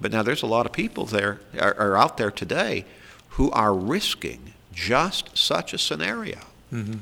But 0.00 0.10
now 0.10 0.24
there's 0.24 0.42
a 0.42 0.46
lot 0.46 0.66
of 0.66 0.72
people 0.72 1.04
there 1.06 1.40
are, 1.58 1.74
are 1.74 1.96
out 1.96 2.16
there 2.16 2.30
today 2.32 2.84
who 3.30 3.50
are 3.52 3.72
risking 3.72 4.54
just 4.78 5.36
such 5.36 5.74
a 5.74 5.78
scenario. 5.78 6.38
Mm-hmm. 6.72 6.98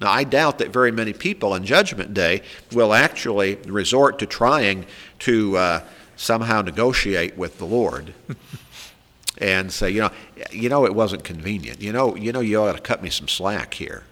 Now, 0.00 0.10
I 0.10 0.24
doubt 0.24 0.58
that 0.58 0.70
very 0.70 0.90
many 0.90 1.12
people 1.12 1.52
on 1.52 1.64
Judgment 1.64 2.12
Day 2.12 2.42
will 2.72 2.92
actually 2.92 3.54
resort 3.66 4.18
to 4.18 4.26
trying 4.26 4.84
to 5.20 5.56
uh, 5.56 5.80
somehow 6.16 6.62
negotiate 6.62 7.38
with 7.38 7.58
the 7.58 7.64
Lord 7.64 8.12
and 9.38 9.72
say, 9.72 9.90
you 9.90 10.00
know, 10.00 10.10
you 10.50 10.68
know, 10.68 10.84
it 10.84 10.94
wasn't 10.94 11.22
convenient. 11.22 11.80
You 11.80 11.92
know, 11.92 12.16
you 12.16 12.32
know, 12.32 12.40
you 12.40 12.60
ought 12.60 12.72
to 12.72 12.82
cut 12.82 13.02
me 13.02 13.08
some 13.08 13.28
slack 13.28 13.74
here. 13.74 14.02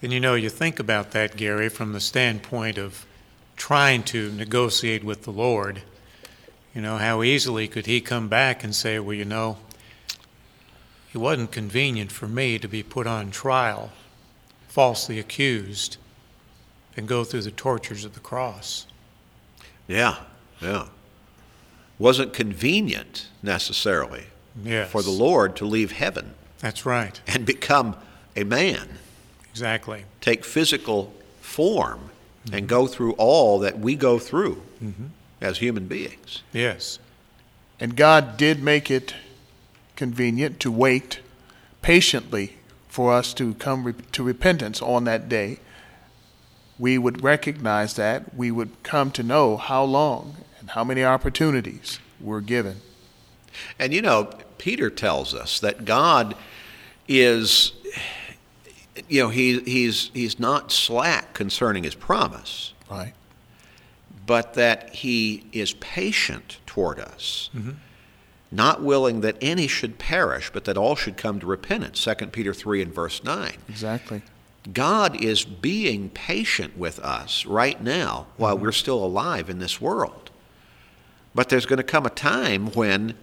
And 0.00 0.12
you 0.12 0.20
know, 0.20 0.36
you 0.36 0.48
think 0.48 0.78
about 0.78 1.10
that, 1.10 1.36
Gary, 1.36 1.68
from 1.68 1.92
the 1.92 2.00
standpoint 2.00 2.78
of 2.78 3.04
trying 3.56 4.04
to 4.04 4.30
negotiate 4.30 5.02
with 5.02 5.24
the 5.24 5.32
Lord. 5.32 5.82
You 6.74 6.82
know, 6.82 6.98
how 6.98 7.24
easily 7.24 7.66
could 7.66 7.86
he 7.86 8.00
come 8.00 8.28
back 8.28 8.62
and 8.62 8.74
say, 8.74 9.00
well, 9.00 9.14
you 9.14 9.24
know, 9.24 9.56
it 11.14 11.18
wasn't 11.18 11.52
convenient 11.52 12.10
for 12.10 12.26
me 12.26 12.58
to 12.58 12.66
be 12.66 12.82
put 12.82 13.06
on 13.06 13.30
trial, 13.30 13.92
falsely 14.66 15.20
accused, 15.20 15.96
and 16.96 17.06
go 17.06 17.22
through 17.22 17.42
the 17.42 17.52
tortures 17.52 18.04
of 18.04 18.14
the 18.14 18.20
cross. 18.20 18.86
Yeah, 19.86 20.16
yeah. 20.60 20.88
Wasn't 22.00 22.32
convenient 22.32 23.28
necessarily 23.42 24.24
yes. 24.60 24.90
for 24.90 25.02
the 25.02 25.10
Lord 25.10 25.54
to 25.56 25.64
leave 25.64 25.92
heaven. 25.92 26.34
That's 26.58 26.84
right. 26.84 27.20
And 27.28 27.46
become 27.46 27.94
a 28.34 28.42
man. 28.42 28.98
Exactly. 29.50 30.06
Take 30.20 30.44
physical 30.44 31.14
form 31.40 32.10
mm-hmm. 32.44 32.56
and 32.56 32.68
go 32.68 32.88
through 32.88 33.12
all 33.12 33.60
that 33.60 33.78
we 33.78 33.94
go 33.94 34.18
through 34.18 34.62
mm-hmm. 34.82 35.06
as 35.40 35.58
human 35.58 35.86
beings. 35.86 36.42
Yes. 36.52 36.98
And 37.78 37.94
God 37.94 38.36
did 38.36 38.64
make 38.64 38.90
it 38.90 39.14
convenient 39.96 40.60
to 40.60 40.70
wait 40.70 41.20
patiently 41.82 42.56
for 42.88 43.12
us 43.12 43.34
to 43.34 43.54
come 43.54 43.84
re- 43.84 43.94
to 44.12 44.22
repentance 44.22 44.80
on 44.82 45.04
that 45.04 45.28
day. 45.28 45.58
We 46.78 46.98
would 46.98 47.22
recognize 47.22 47.94
that. 47.94 48.34
We 48.34 48.50
would 48.50 48.82
come 48.82 49.10
to 49.12 49.22
know 49.22 49.56
how 49.56 49.84
long 49.84 50.36
and 50.60 50.70
how 50.70 50.84
many 50.84 51.04
opportunities 51.04 52.00
were 52.20 52.40
given. 52.40 52.80
And 53.78 53.92
you 53.92 54.02
know, 54.02 54.30
Peter 54.58 54.90
tells 54.90 55.34
us 55.34 55.60
that 55.60 55.84
God 55.84 56.34
is 57.06 57.72
you 59.08 59.22
know, 59.22 59.28
he, 59.28 59.60
he's, 59.60 60.10
he's 60.14 60.38
not 60.38 60.70
slack 60.70 61.34
concerning 61.34 61.84
his 61.84 61.94
promise. 61.94 62.72
Right. 62.90 63.12
But 64.26 64.54
that 64.54 64.90
he 64.94 65.44
is 65.52 65.74
patient 65.74 66.58
toward 66.66 66.98
us, 66.98 67.50
mm-hmm. 67.54 67.72
Not 68.54 68.82
willing 68.82 69.20
that 69.22 69.36
any 69.40 69.66
should 69.66 69.98
perish, 69.98 70.50
but 70.52 70.64
that 70.64 70.76
all 70.76 70.94
should 70.94 71.16
come 71.16 71.40
to 71.40 71.46
repentance. 71.46 72.02
2 72.02 72.26
Peter 72.26 72.54
3 72.54 72.82
and 72.82 72.94
verse 72.94 73.24
9. 73.24 73.52
Exactly. 73.68 74.22
God 74.72 75.22
is 75.22 75.44
being 75.44 76.08
patient 76.10 76.78
with 76.78 76.98
us 77.00 77.44
right 77.44 77.82
now 77.82 78.26
while 78.36 78.54
mm-hmm. 78.54 78.64
we're 78.64 78.72
still 78.72 79.04
alive 79.04 79.50
in 79.50 79.58
this 79.58 79.80
world. 79.80 80.30
But 81.34 81.48
there's 81.48 81.66
going 81.66 81.78
to 81.78 81.82
come 81.82 82.06
a 82.06 82.10
time 82.10 82.68
when, 82.72 83.14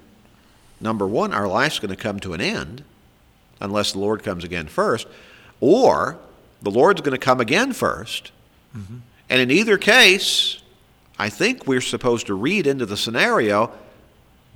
number 0.80 1.08
one, 1.08 1.34
our 1.34 1.48
life's 1.48 1.80
going 1.80 1.96
to 1.96 2.02
come 2.02 2.20
to 2.20 2.34
an 2.34 2.42
end, 2.42 2.84
unless 3.60 3.94
the 3.94 4.00
Lord 4.00 4.24
comes 4.24 4.44
again 4.44 4.68
first. 4.68 5.08
Or 5.62 6.20
the 6.62 6.72
Lord's 6.72 7.02
going 7.02 7.18
to 7.18 7.18
come 7.18 7.40
again 7.40 7.72
1st 7.72 8.32
mm-hmm. 8.76 8.98
And 9.30 9.40
in 9.40 9.50
either 9.50 9.78
case, 9.78 10.62
I 11.18 11.30
think 11.30 11.66
we're 11.66 11.80
supposed 11.80 12.28
to 12.28 12.34
read 12.34 12.68
into 12.68 12.86
the 12.86 12.98
scenario 12.98 13.72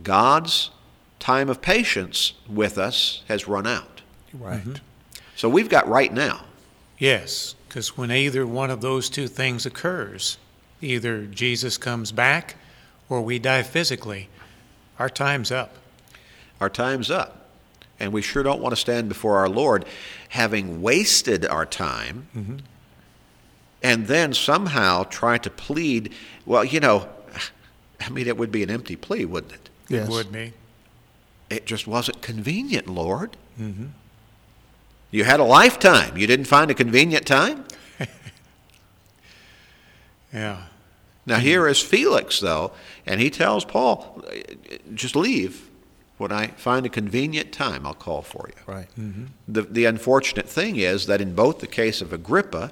God's 0.04 0.72
time 1.20 1.50
of 1.50 1.62
patience 1.62 2.34
with 2.48 2.78
us 2.78 3.24
has 3.28 3.48
run 3.48 3.66
out. 3.66 4.02
Right. 4.34 4.60
Mm-hmm. 4.60 4.74
So 5.36 5.50
we've 5.50 5.70
got 5.70 5.88
right 5.88 6.14
now. 6.14 6.46
Yes, 6.98 7.56
because 7.68 7.98
when 7.98 8.12
either 8.12 8.48
one 8.48 8.70
of 8.70 8.82
those 8.82 9.10
two 9.10 9.28
things 9.28 9.66
occurs, 9.66 10.38
either 10.82 11.26
Jesus 11.26 11.78
comes 11.78 12.12
back 12.12 12.56
or 13.10 13.22
we 13.22 13.38
die 13.38 13.64
physically, 13.64 14.30
our 14.98 15.10
time's 15.10 15.52
up. 15.52 15.76
Our 16.62 16.70
time's 16.70 17.12
up. 17.12 17.50
And 18.00 18.14
we 18.14 18.22
sure 18.22 18.44
don't 18.44 18.62
want 18.62 18.74
to 18.74 18.80
stand 18.80 19.10
before 19.10 19.38
our 19.38 19.50
Lord 19.50 19.86
having 20.30 20.82
wasted 20.82 21.46
our 21.46 21.66
time 21.66 22.28
mm-hmm. 22.36 22.58
and 23.82 24.08
then 24.08 24.34
somehow 24.34 25.04
try 25.04 25.38
to 25.38 25.50
plead. 25.50 26.14
Well, 26.46 26.66
you 26.66 26.80
know, 26.80 27.08
I 28.00 28.10
mean, 28.10 28.28
it 28.28 28.38
would 28.38 28.52
be 28.52 28.64
an 28.64 28.70
empty 28.70 28.96
plea, 28.96 29.26
wouldn't 29.26 29.54
it? 29.54 29.65
Yes. 29.88 30.08
It 30.08 30.12
would 30.12 30.32
be. 30.32 30.54
It 31.50 31.66
just 31.66 31.88
wasn't 31.88 32.22
convenient, 32.22 32.88
Lord. 32.88 33.38
Mm-hmm. 33.60 33.88
You 35.12 35.24
had 35.24 35.40
a 35.40 35.44
lifetime. 35.44 36.18
You 36.18 36.28
didn't 36.28 36.46
find 36.46 36.72
a 36.72 36.74
convenient 36.74 37.26
time? 37.26 37.66
yeah. 40.34 40.64
Now, 41.26 41.38
here 41.38 41.68
is 41.68 41.82
Felix, 41.82 42.40
though, 42.40 42.72
and 43.06 43.20
he 43.20 43.30
tells 43.30 43.66
Paul, 43.66 44.24
just 44.94 45.16
leave. 45.16 45.70
When 46.18 46.32
I 46.32 46.48
find 46.48 46.86
a 46.86 46.90
convenient 46.90 47.52
time, 47.52 47.86
I'll 47.86 47.94
call 47.94 48.22
for 48.22 48.48
you. 48.48 48.74
Right. 48.74 48.88
Mm-hmm. 48.98 49.26
The, 49.50 49.64
the 49.64 49.86
unfortunate 49.86 50.48
thing 50.48 50.78
is 50.78 51.08
that 51.08 51.20
in 51.20 51.36
both 51.36 51.60
the 51.60 51.68
case 51.68 52.02
of 52.02 52.14
Agrippa, 52.14 52.72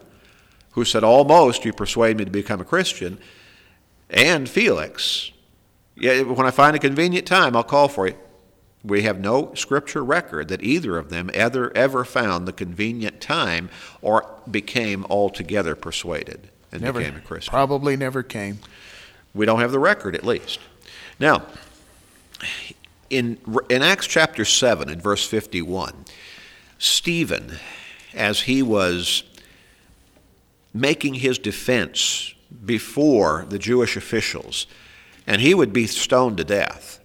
who 0.72 0.86
said, 0.86 1.04
Almost 1.04 1.66
you 1.66 1.74
persuade 1.74 2.18
me 2.18 2.24
to 2.24 2.32
become 2.32 2.62
a 2.62 2.66
Christian, 2.66 3.20
and 4.10 4.48
Felix, 4.50 5.33
yeah, 5.96 6.22
when 6.22 6.46
I 6.46 6.52
find 6.52 6.76
a 6.76 6.80
convenient 6.80 7.28
time, 7.28 7.56
I'll 7.56 7.64
call 7.64 7.88
for 7.88 8.08
you. 8.08 8.16
We 8.84 9.04
have 9.04 9.20
no 9.20 9.54
scripture 9.54 10.04
record 10.04 10.50
that 10.50 10.62
either 10.62 10.98
of 10.98 11.10
them 11.10 11.30
ever, 11.34 11.72
ever 11.76 12.04
found 12.04 12.48
the 12.48 12.54
convenient 12.54 13.22
time 13.22 13.70
or 14.02 14.26
became 14.50 15.06
altogether 15.06 15.74
persuaded 15.76 16.50
and 16.72 16.82
never, 16.82 17.00
became 17.00 17.16
a 17.16 17.22
Christian. 17.22 17.52
Probably 17.52 17.96
never 17.96 18.24
came. 18.24 18.60
We 19.34 19.46
don't 19.46 19.62
have 19.62 19.72
the 19.72 19.80
record, 19.80 20.16
at 20.16 20.26
least. 20.26 20.60
Now, 21.18 21.44
in, 23.10 23.38
in 23.70 23.82
Acts 23.82 24.08
chapter 24.08 24.44
7 24.44 24.90
and 24.90 25.02
verse 25.02 25.26
51, 25.26 26.06
Stephen, 26.78 27.58
as 28.14 28.42
he 28.42 28.62
was 28.62 29.24
making 30.74 31.16
his 31.16 31.38
defense 31.38 32.34
before 32.66 33.46
the 33.48 33.60
Jewish 33.60 33.96
officials, 33.96 34.68
and 35.26 35.42
he 35.42 35.54
would 35.54 35.74
be 35.74 35.88
stoned 35.88 36.38
to 36.38 36.44
death. 36.44 37.00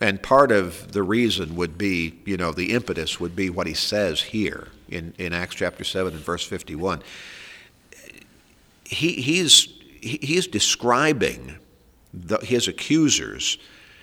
And 0.00 0.22
part 0.22 0.50
of 0.50 0.92
the 0.92 1.02
reason 1.02 1.56
would 1.56 1.78
be, 1.78 2.18
you 2.24 2.36
know, 2.36 2.52
the 2.52 2.72
impetus 2.72 3.20
would 3.20 3.36
be 3.36 3.48
what 3.48 3.66
he 3.66 3.74
says 3.74 4.20
here 4.20 4.68
in, 4.88 5.14
in 5.18 5.32
Acts 5.32 5.54
chapter 5.54 5.84
7 5.84 6.12
and 6.12 6.22
verse 6.22 6.44
51. 6.44 7.02
He, 8.84 9.12
he's, 9.12 9.68
he's 10.00 10.46
describing 10.46 11.56
the, 12.12 12.38
his 12.38 12.68
accusers, 12.68 13.56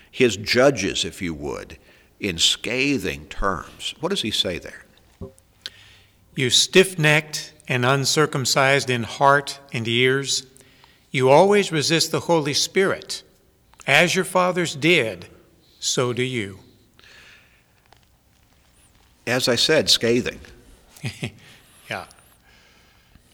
his 0.09 0.37
judges, 0.37 1.05
if 1.05 1.21
you 1.21 1.33
would, 1.33 1.77
in 2.19 2.37
scathing 2.37 3.25
terms. 3.27 3.93
What 3.99 4.09
does 4.09 4.21
he 4.21 4.31
say 4.31 4.59
there? 4.59 4.85
You 6.35 6.49
stiff 6.49 6.97
necked 6.97 7.53
and 7.67 7.85
uncircumcised 7.85 8.89
in 8.89 9.03
heart 9.03 9.59
and 9.71 9.87
ears, 9.87 10.45
you 11.11 11.29
always 11.29 11.71
resist 11.71 12.11
the 12.11 12.21
Holy 12.21 12.53
Spirit. 12.53 13.23
As 13.87 14.15
your 14.15 14.25
fathers 14.25 14.75
did, 14.75 15.27
so 15.79 16.13
do 16.13 16.23
you. 16.23 16.59
As 19.25 19.47
I 19.47 19.55
said, 19.55 19.89
scathing. 19.89 20.39
yeah, 21.89 22.05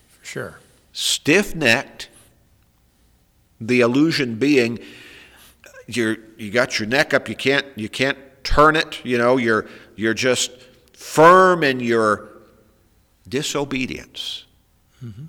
for 0.10 0.26
sure. 0.26 0.60
Stiff 0.94 1.56
necked, 1.56 2.10
the 3.60 3.82
illusion 3.82 4.36
being 4.36 4.80
you're, 5.88 6.18
you 6.38 6.52
got 6.52 6.80
your 6.80 6.88
neck 6.88 7.14
up, 7.14 7.30
you 7.30 7.36
can't, 7.36 7.66
you 7.76 7.90
can't 7.90 8.18
turn 8.44 8.76
it, 8.76 9.04
you 9.06 9.18
know, 9.18 9.38
you're, 9.38 9.68
you're 9.96 10.14
just 10.14 10.52
firm 10.94 11.64
in 11.64 11.80
your 11.80 12.30
disobedience. 13.28 14.46
Mm-hmm 15.04 15.26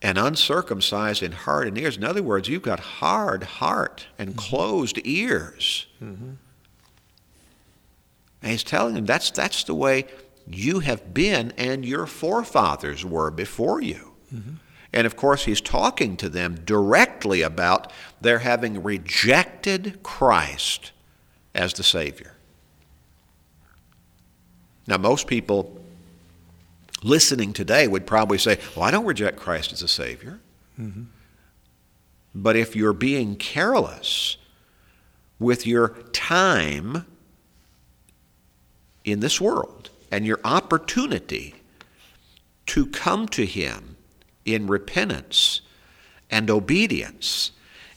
and 0.00 0.16
uncircumcised 0.18 1.22
in 1.22 1.32
heart 1.32 1.66
and 1.66 1.76
ears. 1.76 1.96
In 1.96 2.04
other 2.04 2.22
words, 2.22 2.48
you've 2.48 2.62
got 2.62 2.80
hard 2.80 3.42
heart 3.42 4.06
and 4.18 4.30
mm-hmm. 4.30 4.38
closed 4.38 5.00
ears. 5.04 5.86
Mm-hmm. 6.02 6.30
And 8.42 8.52
he's 8.52 8.62
telling 8.62 8.94
them 8.94 9.06
that's, 9.06 9.30
that's 9.30 9.64
the 9.64 9.74
way 9.74 10.06
you 10.46 10.80
have 10.80 11.12
been 11.12 11.52
and 11.56 11.84
your 11.84 12.06
forefathers 12.06 13.04
were 13.04 13.30
before 13.30 13.82
you. 13.82 14.12
Mm-hmm. 14.32 14.54
And 14.92 15.06
of 15.06 15.16
course, 15.16 15.44
he's 15.44 15.60
talking 15.60 16.16
to 16.16 16.28
them 16.28 16.60
directly 16.64 17.42
about 17.42 17.92
their 18.20 18.38
having 18.38 18.82
rejected 18.82 20.02
Christ 20.02 20.92
as 21.54 21.74
the 21.74 21.82
Savior. 21.82 22.34
Now, 24.86 24.96
most 24.96 25.26
people 25.26 25.78
listening 27.02 27.52
today 27.52 27.86
would 27.88 28.06
probably 28.06 28.38
say, 28.38 28.58
Well, 28.74 28.84
I 28.84 28.90
don't 28.90 29.06
reject 29.06 29.38
Christ 29.38 29.72
as 29.72 29.82
a 29.82 29.88
Savior. 29.88 30.40
Mm-hmm. 30.78 31.04
But 32.34 32.56
if 32.56 32.76
you're 32.76 32.92
being 32.92 33.36
careless 33.36 34.36
with 35.38 35.66
your 35.66 35.88
time 36.12 37.06
in 39.04 39.20
this 39.20 39.40
world 39.40 39.90
and 40.10 40.26
your 40.26 40.40
opportunity 40.44 41.54
to 42.66 42.86
come 42.86 43.26
to 43.28 43.46
Him 43.46 43.96
in 44.44 44.66
repentance 44.66 45.62
and 46.30 46.50
obedience, 46.50 47.52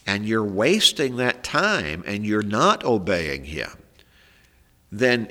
and 0.07 0.25
you're 0.25 0.43
wasting 0.43 1.17
that 1.17 1.43
time 1.43 2.03
and 2.07 2.25
you're 2.25 2.41
not 2.41 2.83
obeying 2.83 3.45
Him, 3.45 3.71
then 4.91 5.29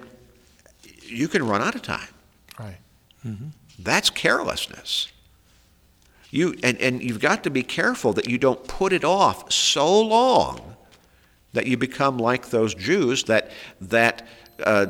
you 1.02 1.28
can 1.28 1.46
run 1.46 1.60
out 1.62 1.74
of 1.74 1.82
time. 1.82 2.08
Right. 2.58 2.76
Mm-hmm. 3.26 3.48
That's 3.82 4.10
carelessness. 4.10 5.08
You, 6.30 6.54
and, 6.62 6.78
and 6.78 7.02
you've 7.02 7.20
got 7.20 7.42
to 7.44 7.50
be 7.50 7.62
careful 7.62 8.12
that 8.12 8.28
you 8.28 8.38
don't 8.38 8.66
put 8.68 8.92
it 8.92 9.04
off 9.04 9.50
so 9.52 10.00
long 10.00 10.76
that 11.52 11.66
you 11.66 11.76
become 11.76 12.18
like 12.18 12.50
those 12.50 12.74
Jews 12.74 13.24
that, 13.24 13.50
that 13.80 14.26
uh, 14.62 14.86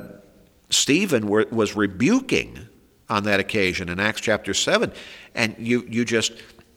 Stephen 0.69 1.27
were, 1.29 1.47
was 1.51 1.75
rebuking 1.75 2.59
on 3.09 3.25
that 3.25 3.41
occasion 3.41 3.89
in 3.89 3.99
Acts 3.99 4.21
chapter 4.21 4.53
7. 4.53 4.93
And 5.35 5.57
you, 5.59 5.87
you 5.89 6.05
just, 6.05 6.33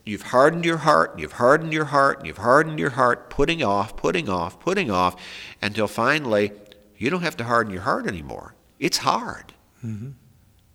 you've 0.06 0.22
hardened 0.22 0.64
your 0.64 0.78
heart, 0.78 1.12
and 1.12 1.20
you've 1.20 1.34
hardened 1.34 1.74
your 1.74 1.86
heart, 1.86 2.20
and 2.20 2.28
you've 2.28 2.38
hardened 2.38 2.80
your 2.80 2.92
heart, 2.92 3.30
putting 3.30 3.62
off, 3.62 3.98
putting 3.98 4.30
off, 4.30 4.60
putting 4.62 4.90
off, 4.90 5.22
until 5.62 5.88
finally 5.88 6.54
you 6.98 7.10
don't 7.10 7.22
have 7.22 7.38
to 7.38 7.44
harden 7.44 7.74
your 7.74 7.82
heart 7.82 8.08
anymore. 8.08 8.56
It's 8.80 8.98
hard. 8.98 9.54
Mm-hmm. 9.84 10.12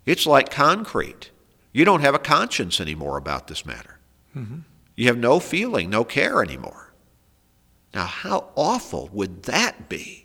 It's 0.09 0.25
like 0.25 0.51
concrete. 0.51 1.31
You 1.71 1.85
don't 1.85 2.01
have 2.01 2.14
a 2.14 2.18
conscience 2.18 2.81
anymore 2.81 3.18
about 3.18 3.47
this 3.47 3.66
matter. 3.66 3.99
Mm-hmm. 4.35 4.61
You 4.97 5.07
have 5.09 5.18
no 5.18 5.38
feeling, 5.38 5.90
no 5.90 6.03
care 6.03 6.42
anymore. 6.42 6.94
Now, 7.92 8.07
how 8.07 8.49
awful 8.57 9.11
would 9.12 9.42
that 9.42 9.90
be? 9.90 10.25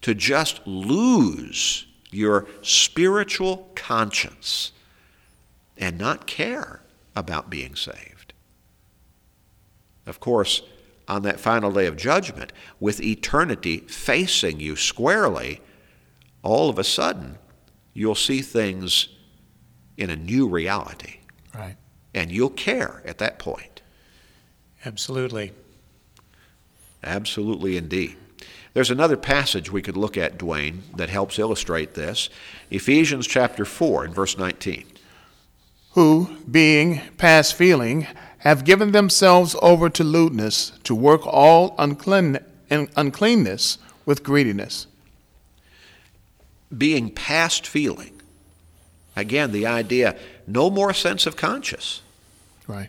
To 0.00 0.16
just 0.16 0.66
lose 0.66 1.86
your 2.10 2.48
spiritual 2.60 3.70
conscience 3.76 4.72
and 5.78 5.96
not 5.96 6.26
care 6.26 6.82
about 7.14 7.50
being 7.50 7.76
saved. 7.76 8.32
Of 10.06 10.18
course, 10.18 10.62
on 11.06 11.22
that 11.22 11.38
final 11.38 11.70
day 11.70 11.86
of 11.86 11.96
judgment, 11.96 12.52
with 12.80 13.00
eternity 13.00 13.78
facing 13.78 14.58
you 14.58 14.74
squarely, 14.74 15.60
all 16.42 16.68
of 16.68 16.80
a 16.80 16.84
sudden, 16.84 17.38
you'll 17.94 18.14
see 18.14 18.42
things 18.42 19.08
in 19.96 20.10
a 20.10 20.16
new 20.16 20.48
reality. 20.48 21.18
Right. 21.54 21.76
And 22.14 22.30
you'll 22.30 22.50
care 22.50 23.02
at 23.04 23.18
that 23.18 23.38
point. 23.38 23.82
Absolutely. 24.84 25.52
Absolutely 27.02 27.76
indeed. 27.76 28.16
There's 28.74 28.90
another 28.90 29.16
passage 29.16 29.70
we 29.70 29.82
could 29.82 29.96
look 29.96 30.16
at, 30.16 30.38
Dwayne, 30.38 30.80
that 30.96 31.10
helps 31.10 31.38
illustrate 31.38 31.94
this. 31.94 32.30
Ephesians 32.70 33.26
chapter 33.26 33.64
4 33.64 34.04
and 34.04 34.14
verse 34.14 34.38
19. 34.38 34.84
Who, 35.92 36.36
being 36.50 37.02
past 37.18 37.54
feeling, 37.54 38.06
have 38.38 38.64
given 38.64 38.92
themselves 38.92 39.54
over 39.60 39.90
to 39.90 40.02
lewdness 40.02 40.72
to 40.84 40.94
work 40.94 41.26
all 41.26 41.74
unclean, 41.78 42.38
uncleanness 42.70 43.76
with 44.06 44.24
greediness 44.24 44.86
being 46.76 47.10
past 47.10 47.66
feeling. 47.66 48.20
Again, 49.14 49.52
the 49.52 49.66
idea 49.66 50.16
no 50.46 50.70
more 50.70 50.94
sense 50.94 51.26
of 51.26 51.36
conscience. 51.36 52.02
Right. 52.66 52.88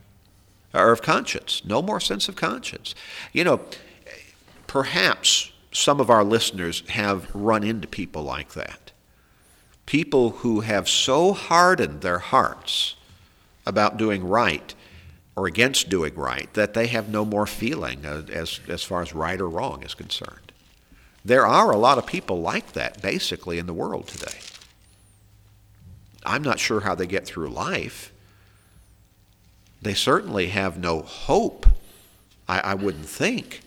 Or 0.73 0.91
of 0.91 1.01
conscience. 1.01 1.61
No 1.65 1.81
more 1.81 1.99
sense 1.99 2.29
of 2.29 2.35
conscience. 2.35 2.95
You 3.33 3.43
know, 3.43 3.61
perhaps 4.67 5.51
some 5.71 5.99
of 5.99 6.09
our 6.09 6.23
listeners 6.23 6.83
have 6.89 7.33
run 7.33 7.63
into 7.63 7.87
people 7.87 8.23
like 8.23 8.53
that. 8.53 8.91
People 9.85 10.29
who 10.29 10.61
have 10.61 10.87
so 10.87 11.33
hardened 11.33 12.01
their 12.01 12.19
hearts 12.19 12.95
about 13.65 13.97
doing 13.97 14.27
right 14.27 14.73
or 15.35 15.47
against 15.47 15.89
doing 15.89 16.15
right 16.15 16.53
that 16.53 16.73
they 16.73 16.87
have 16.87 17.09
no 17.09 17.25
more 17.25 17.45
feeling 17.45 18.05
as, 18.05 18.59
as 18.67 18.83
far 18.83 19.01
as 19.01 19.13
right 19.13 19.41
or 19.41 19.49
wrong 19.49 19.83
is 19.83 19.93
concerned. 19.93 20.52
There 21.25 21.45
are 21.45 21.71
a 21.71 21.77
lot 21.77 21.97
of 21.97 22.05
people 22.05 22.41
like 22.41 22.73
that, 22.73 23.01
basically, 23.01 23.57
in 23.57 23.65
the 23.65 23.73
world 23.73 24.07
today. 24.07 24.39
I'm 26.25 26.43
not 26.43 26.59
sure 26.59 26.81
how 26.81 26.95
they 26.95 27.07
get 27.07 27.25
through 27.25 27.49
life. 27.49 28.12
They 29.81 29.93
certainly 29.93 30.47
have 30.47 30.77
no 30.77 31.01
hope, 31.01 31.65
I, 32.47 32.59
I 32.59 32.73
wouldn't 32.73 33.05
think, 33.05 33.62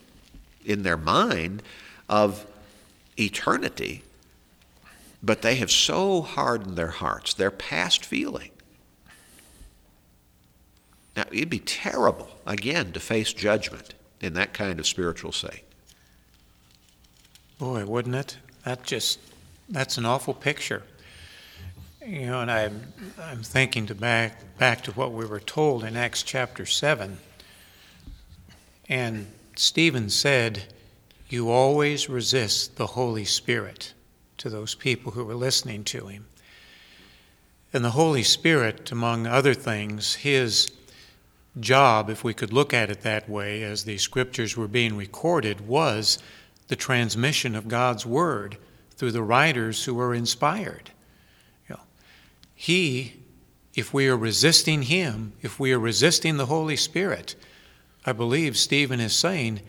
in 0.64 0.82
their 0.82 0.96
mind 0.96 1.62
of 2.08 2.46
eternity. 3.18 4.02
But 5.22 5.42
they 5.42 5.56
have 5.56 5.70
so 5.70 6.22
hardened 6.22 6.76
they're 6.76 6.88
hearts, 6.88 7.34
their 7.34 7.50
past 7.50 8.04
feeling. 8.04 8.50
Now, 11.16 11.24
it'd 11.32 11.48
be 11.48 11.58
terrible, 11.58 12.28
again, 12.46 12.92
to 12.92 13.00
face 13.00 13.32
judgment 13.32 13.94
in 14.20 14.34
that 14.34 14.52
kind 14.52 14.78
of 14.78 14.86
spiritual 14.86 15.32
state. 15.32 15.64
Boy, 17.58 17.86
wouldn't 17.86 18.14
it? 18.14 18.36
That 18.64 18.84
just, 18.84 19.18
that's 19.68 19.96
an 19.96 20.04
awful 20.04 20.34
picture. 20.34 20.82
You 22.06 22.26
know, 22.26 22.40
and 22.42 22.50
I'm, 22.50 22.92
I'm 23.18 23.42
thinking 23.42 23.86
to 23.86 23.94
back, 23.94 24.58
back 24.58 24.82
to 24.84 24.92
what 24.92 25.12
we 25.12 25.24
were 25.24 25.40
told 25.40 25.82
in 25.82 25.96
Acts 25.96 26.22
chapter 26.22 26.66
7. 26.66 27.16
And 28.90 29.26
Stephen 29.56 30.10
said, 30.10 30.64
You 31.30 31.50
always 31.50 32.10
resist 32.10 32.76
the 32.76 32.88
Holy 32.88 33.24
Spirit 33.24 33.94
to 34.36 34.50
those 34.50 34.74
people 34.74 35.12
who 35.12 35.24
were 35.24 35.34
listening 35.34 35.82
to 35.84 36.08
him. 36.08 36.26
And 37.72 37.82
the 37.82 37.90
Holy 37.90 38.22
Spirit, 38.22 38.92
among 38.92 39.26
other 39.26 39.54
things, 39.54 40.16
his 40.16 40.70
job, 41.58 42.10
if 42.10 42.22
we 42.22 42.34
could 42.34 42.52
look 42.52 42.74
at 42.74 42.90
it 42.90 43.00
that 43.00 43.30
way, 43.30 43.62
as 43.62 43.84
the 43.84 43.96
scriptures 43.96 44.58
were 44.58 44.68
being 44.68 44.94
recorded, 44.94 45.66
was 45.66 46.18
the 46.68 46.76
transmission 46.76 47.54
of 47.54 47.68
God's 47.68 48.04
Word 48.06 48.56
through 48.96 49.12
the 49.12 49.22
writers 49.22 49.84
who 49.84 49.94
were 49.94 50.14
inspired. 50.14 50.90
You 51.68 51.76
know, 51.76 51.80
he, 52.54 53.14
if 53.74 53.92
we 53.92 54.08
are 54.08 54.16
resisting 54.16 54.82
Him, 54.82 55.32
if 55.42 55.60
we 55.60 55.72
are 55.72 55.78
resisting 55.78 56.36
the 56.36 56.46
Holy 56.46 56.76
Spirit, 56.76 57.34
I 58.04 58.12
believe 58.12 58.56
Stephen 58.56 59.00
is 59.00 59.14
saying, 59.14 59.60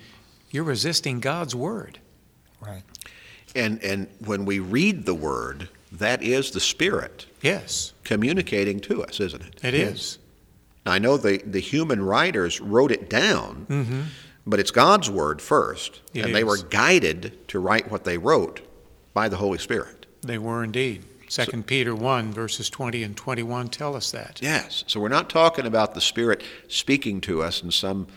you're 0.52 0.64
resisting 0.64 1.20
God's 1.20 1.54
Word. 1.56 2.00
Right. 2.62 2.84
And, 3.56 3.84
and 3.84 4.08
when 4.24 4.46
we 4.46 4.60
read 4.60 5.06
the 5.06 5.14
Word, 5.16 5.70
that 5.92 6.22
is 6.22 6.52
the 6.52 6.60
Spirit 6.60 7.26
Yes, 7.42 7.94
communicating 8.04 8.80
to 8.82 9.04
us, 9.04 9.20
isn't 9.20 9.42
it? 9.42 9.64
it 9.64 9.74
is. 9.74 10.18
Now, 10.86 10.94
I 10.94 11.00
know 11.00 11.18
the, 11.18 11.38
the 11.46 11.60
human 11.60 12.02
writers 12.02 12.60
wrote 12.60 12.92
it 12.92 13.10
down, 13.10 13.66
Mm-hmm. 13.70 14.02
But 14.48 14.60
it's 14.60 14.72
God's 14.72 15.10
Word 15.10 15.42
first, 15.42 16.02
It 16.14 16.26
and 16.26 16.34
they 16.34 16.44
were 16.44 16.58
guided 16.58 17.48
to 17.50 17.60
write 17.60 17.92
what 17.92 18.06
they 18.06 18.18
wrote 18.18 18.62
by 19.14 19.30
the 19.30 19.38
Holy 19.38 19.60
Spirit. 19.60 20.06
They 20.22 20.38
were 20.38 20.64
indeed. 20.64 21.04
Second 21.30 21.68
Peter 21.68 21.94
1, 21.94 22.32
verses 22.32 22.70
20 22.70 23.04
and 23.04 23.16
21 23.16 23.68
tell 23.68 23.96
us 23.96 24.12
that. 24.12 24.40
Yes. 24.42 24.86
So 24.88 25.02
we're 25.02 25.10
not 25.10 25.30
talking 25.30 25.66
about 25.66 25.94
the 25.94 26.02
Spirit 26.02 26.42
speaking 26.70 27.20
to 27.22 27.44
us 27.44 27.62
in 27.62 27.72
some 27.72 28.08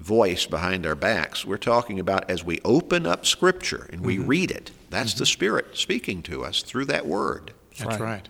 voice 0.00 0.46
behind 0.46 0.86
our 0.86 0.94
backs. 0.94 1.44
We're 1.44 1.58
talking 1.58 2.00
about 2.00 2.30
as 2.30 2.42
we 2.42 2.60
open 2.64 3.06
up 3.06 3.26
Scripture 3.26 3.86
and 3.92 4.00
we 4.00 4.16
mm-hmm. 4.16 4.26
read 4.26 4.50
it, 4.50 4.70
that's 4.88 5.10
mm-hmm. 5.10 5.18
the 5.20 5.26
Spirit 5.26 5.76
speaking 5.76 6.22
to 6.22 6.42
us 6.44 6.62
through 6.62 6.86
that 6.86 7.04
Word. 7.04 7.52
That's 7.78 8.00
Right. 8.00 8.08
right. 8.08 8.28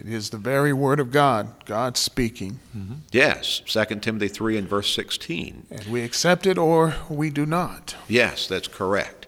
It 0.00 0.08
is 0.08 0.30
the 0.30 0.38
very 0.38 0.72
word 0.72 0.98
of 0.98 1.10
God, 1.10 1.66
God 1.66 1.98
speaking, 1.98 2.58
mm-hmm. 2.74 2.94
Yes, 3.12 3.60
2 3.66 3.84
Timothy 3.96 4.28
3 4.28 4.56
and 4.56 4.66
verse 4.66 4.94
16. 4.94 5.66
and 5.70 5.84
we 5.86 6.02
accept 6.02 6.46
it 6.46 6.56
or 6.56 6.94
we 7.10 7.28
do 7.28 7.44
not. 7.44 7.96
Yes, 8.08 8.46
that's 8.46 8.66
correct. 8.66 9.26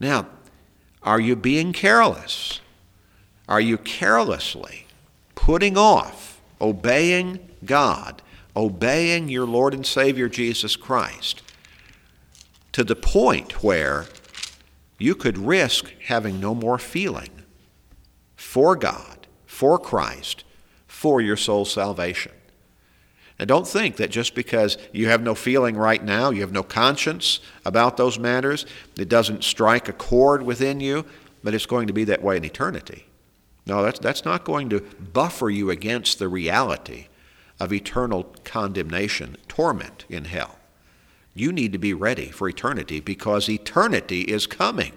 Now, 0.00 0.26
are 1.04 1.20
you 1.20 1.36
being 1.36 1.72
careless? 1.72 2.60
Are 3.48 3.60
you 3.60 3.78
carelessly 3.78 4.86
putting 5.36 5.78
off 5.78 6.40
obeying 6.60 7.38
God, 7.64 8.22
obeying 8.56 9.28
your 9.28 9.46
Lord 9.46 9.72
and 9.72 9.86
Savior 9.86 10.28
Jesus 10.28 10.74
Christ, 10.74 11.42
to 12.72 12.82
the 12.82 12.96
point 12.96 13.62
where 13.62 14.06
you 14.98 15.14
could 15.14 15.38
risk 15.38 15.92
having 16.06 16.40
no 16.40 16.56
more 16.56 16.78
feeling 16.78 17.30
for 18.34 18.74
God, 18.74 19.21
for 19.62 19.78
Christ, 19.78 20.42
for 20.88 21.20
your 21.20 21.36
soul's 21.36 21.72
salvation? 21.72 22.32
Now, 23.38 23.44
don't 23.44 23.68
think 23.68 23.94
that 23.94 24.10
just 24.10 24.34
because 24.34 24.76
you 24.90 25.06
have 25.06 25.22
no 25.22 25.36
feeling 25.36 25.76
right 25.76 26.02
now, 26.02 26.30
you 26.30 26.40
have 26.40 26.50
no 26.50 26.64
conscience 26.64 27.38
about 27.64 27.96
those 27.96 28.18
matters, 28.18 28.66
it 28.98 29.08
doesn't 29.08 29.44
strike 29.44 29.88
a 29.88 29.92
chord 29.92 30.42
within 30.42 30.80
you, 30.80 31.04
but 31.44 31.54
it's 31.54 31.66
going 31.66 31.86
to 31.86 31.92
be 31.92 32.02
that 32.02 32.24
way 32.24 32.36
in 32.36 32.44
eternity. 32.44 33.06
No, 33.64 33.84
that's, 33.84 34.00
that's 34.00 34.24
not 34.24 34.42
going 34.42 34.68
to 34.70 34.80
buffer 34.80 35.48
you 35.48 35.70
against 35.70 36.18
the 36.18 36.26
reality 36.26 37.06
of 37.60 37.72
eternal 37.72 38.34
condemnation, 38.42 39.36
torment 39.46 40.06
in 40.08 40.24
hell. 40.24 40.58
You 41.36 41.52
need 41.52 41.70
to 41.70 41.78
be 41.78 41.94
ready 41.94 42.32
for 42.32 42.48
eternity 42.48 42.98
because 42.98 43.48
eternity 43.48 44.22
is 44.22 44.48
coming. 44.48 44.94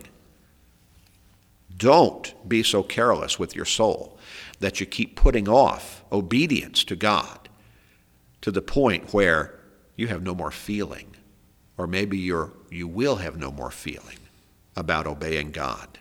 Don't 1.77 2.33
be 2.47 2.63
so 2.63 2.83
careless 2.83 3.37
with 3.37 3.55
your 3.55 3.65
soul 3.65 4.17
that 4.59 4.79
you 4.79 4.85
keep 4.85 5.15
putting 5.15 5.49
off 5.49 6.03
obedience 6.11 6.83
to 6.85 6.95
God 6.95 7.49
to 8.41 8.51
the 8.51 8.61
point 8.61 9.13
where 9.13 9.59
you 9.95 10.07
have 10.07 10.21
no 10.21 10.35
more 10.35 10.51
feeling, 10.51 11.15
or 11.77 11.87
maybe 11.87 12.17
you're, 12.17 12.51
you 12.69 12.87
will 12.87 13.17
have 13.17 13.37
no 13.37 13.51
more 13.51 13.71
feeling 13.71 14.17
about 14.75 15.07
obeying 15.07 15.51
God, 15.51 15.99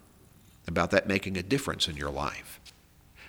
about 0.69 0.91
that 0.91 1.09
making 1.09 1.37
a 1.37 1.43
difference 1.43 1.89
in 1.89 1.97
your 1.97 2.11
life. 2.11 2.61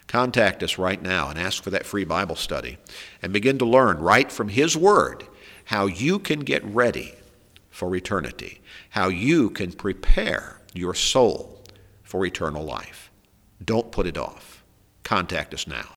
Contact 0.08 0.62
us 0.62 0.78
right 0.78 1.02
now 1.02 1.30
and 1.30 1.40
ask 1.40 1.64
for 1.64 1.72
that 1.72 1.86
free 1.86 2.06
Bible 2.06 2.36
study 2.36 2.78
and 3.22 3.34
begin 3.34 3.58
to 3.58 3.66
learn 3.66 3.98
right 3.98 4.32
from 4.32 4.50
His 4.50 4.78
Word 4.78 5.24
how 5.66 5.88
you 5.88 6.20
can 6.20 6.42
get 6.42 6.64
ready 6.64 7.16
for 7.72 7.96
eternity, 7.96 8.62
how 8.92 9.08
you 9.08 9.50
can 9.50 9.72
prepare 9.72 10.62
your 10.74 10.94
soul 10.94 11.55
for 12.16 12.26
eternal 12.26 12.64
life. 12.64 13.12
Don't 13.62 13.92
put 13.92 14.08
it 14.08 14.18
off. 14.18 14.64
Contact 15.04 15.54
us 15.54 15.68
now. 15.68 15.90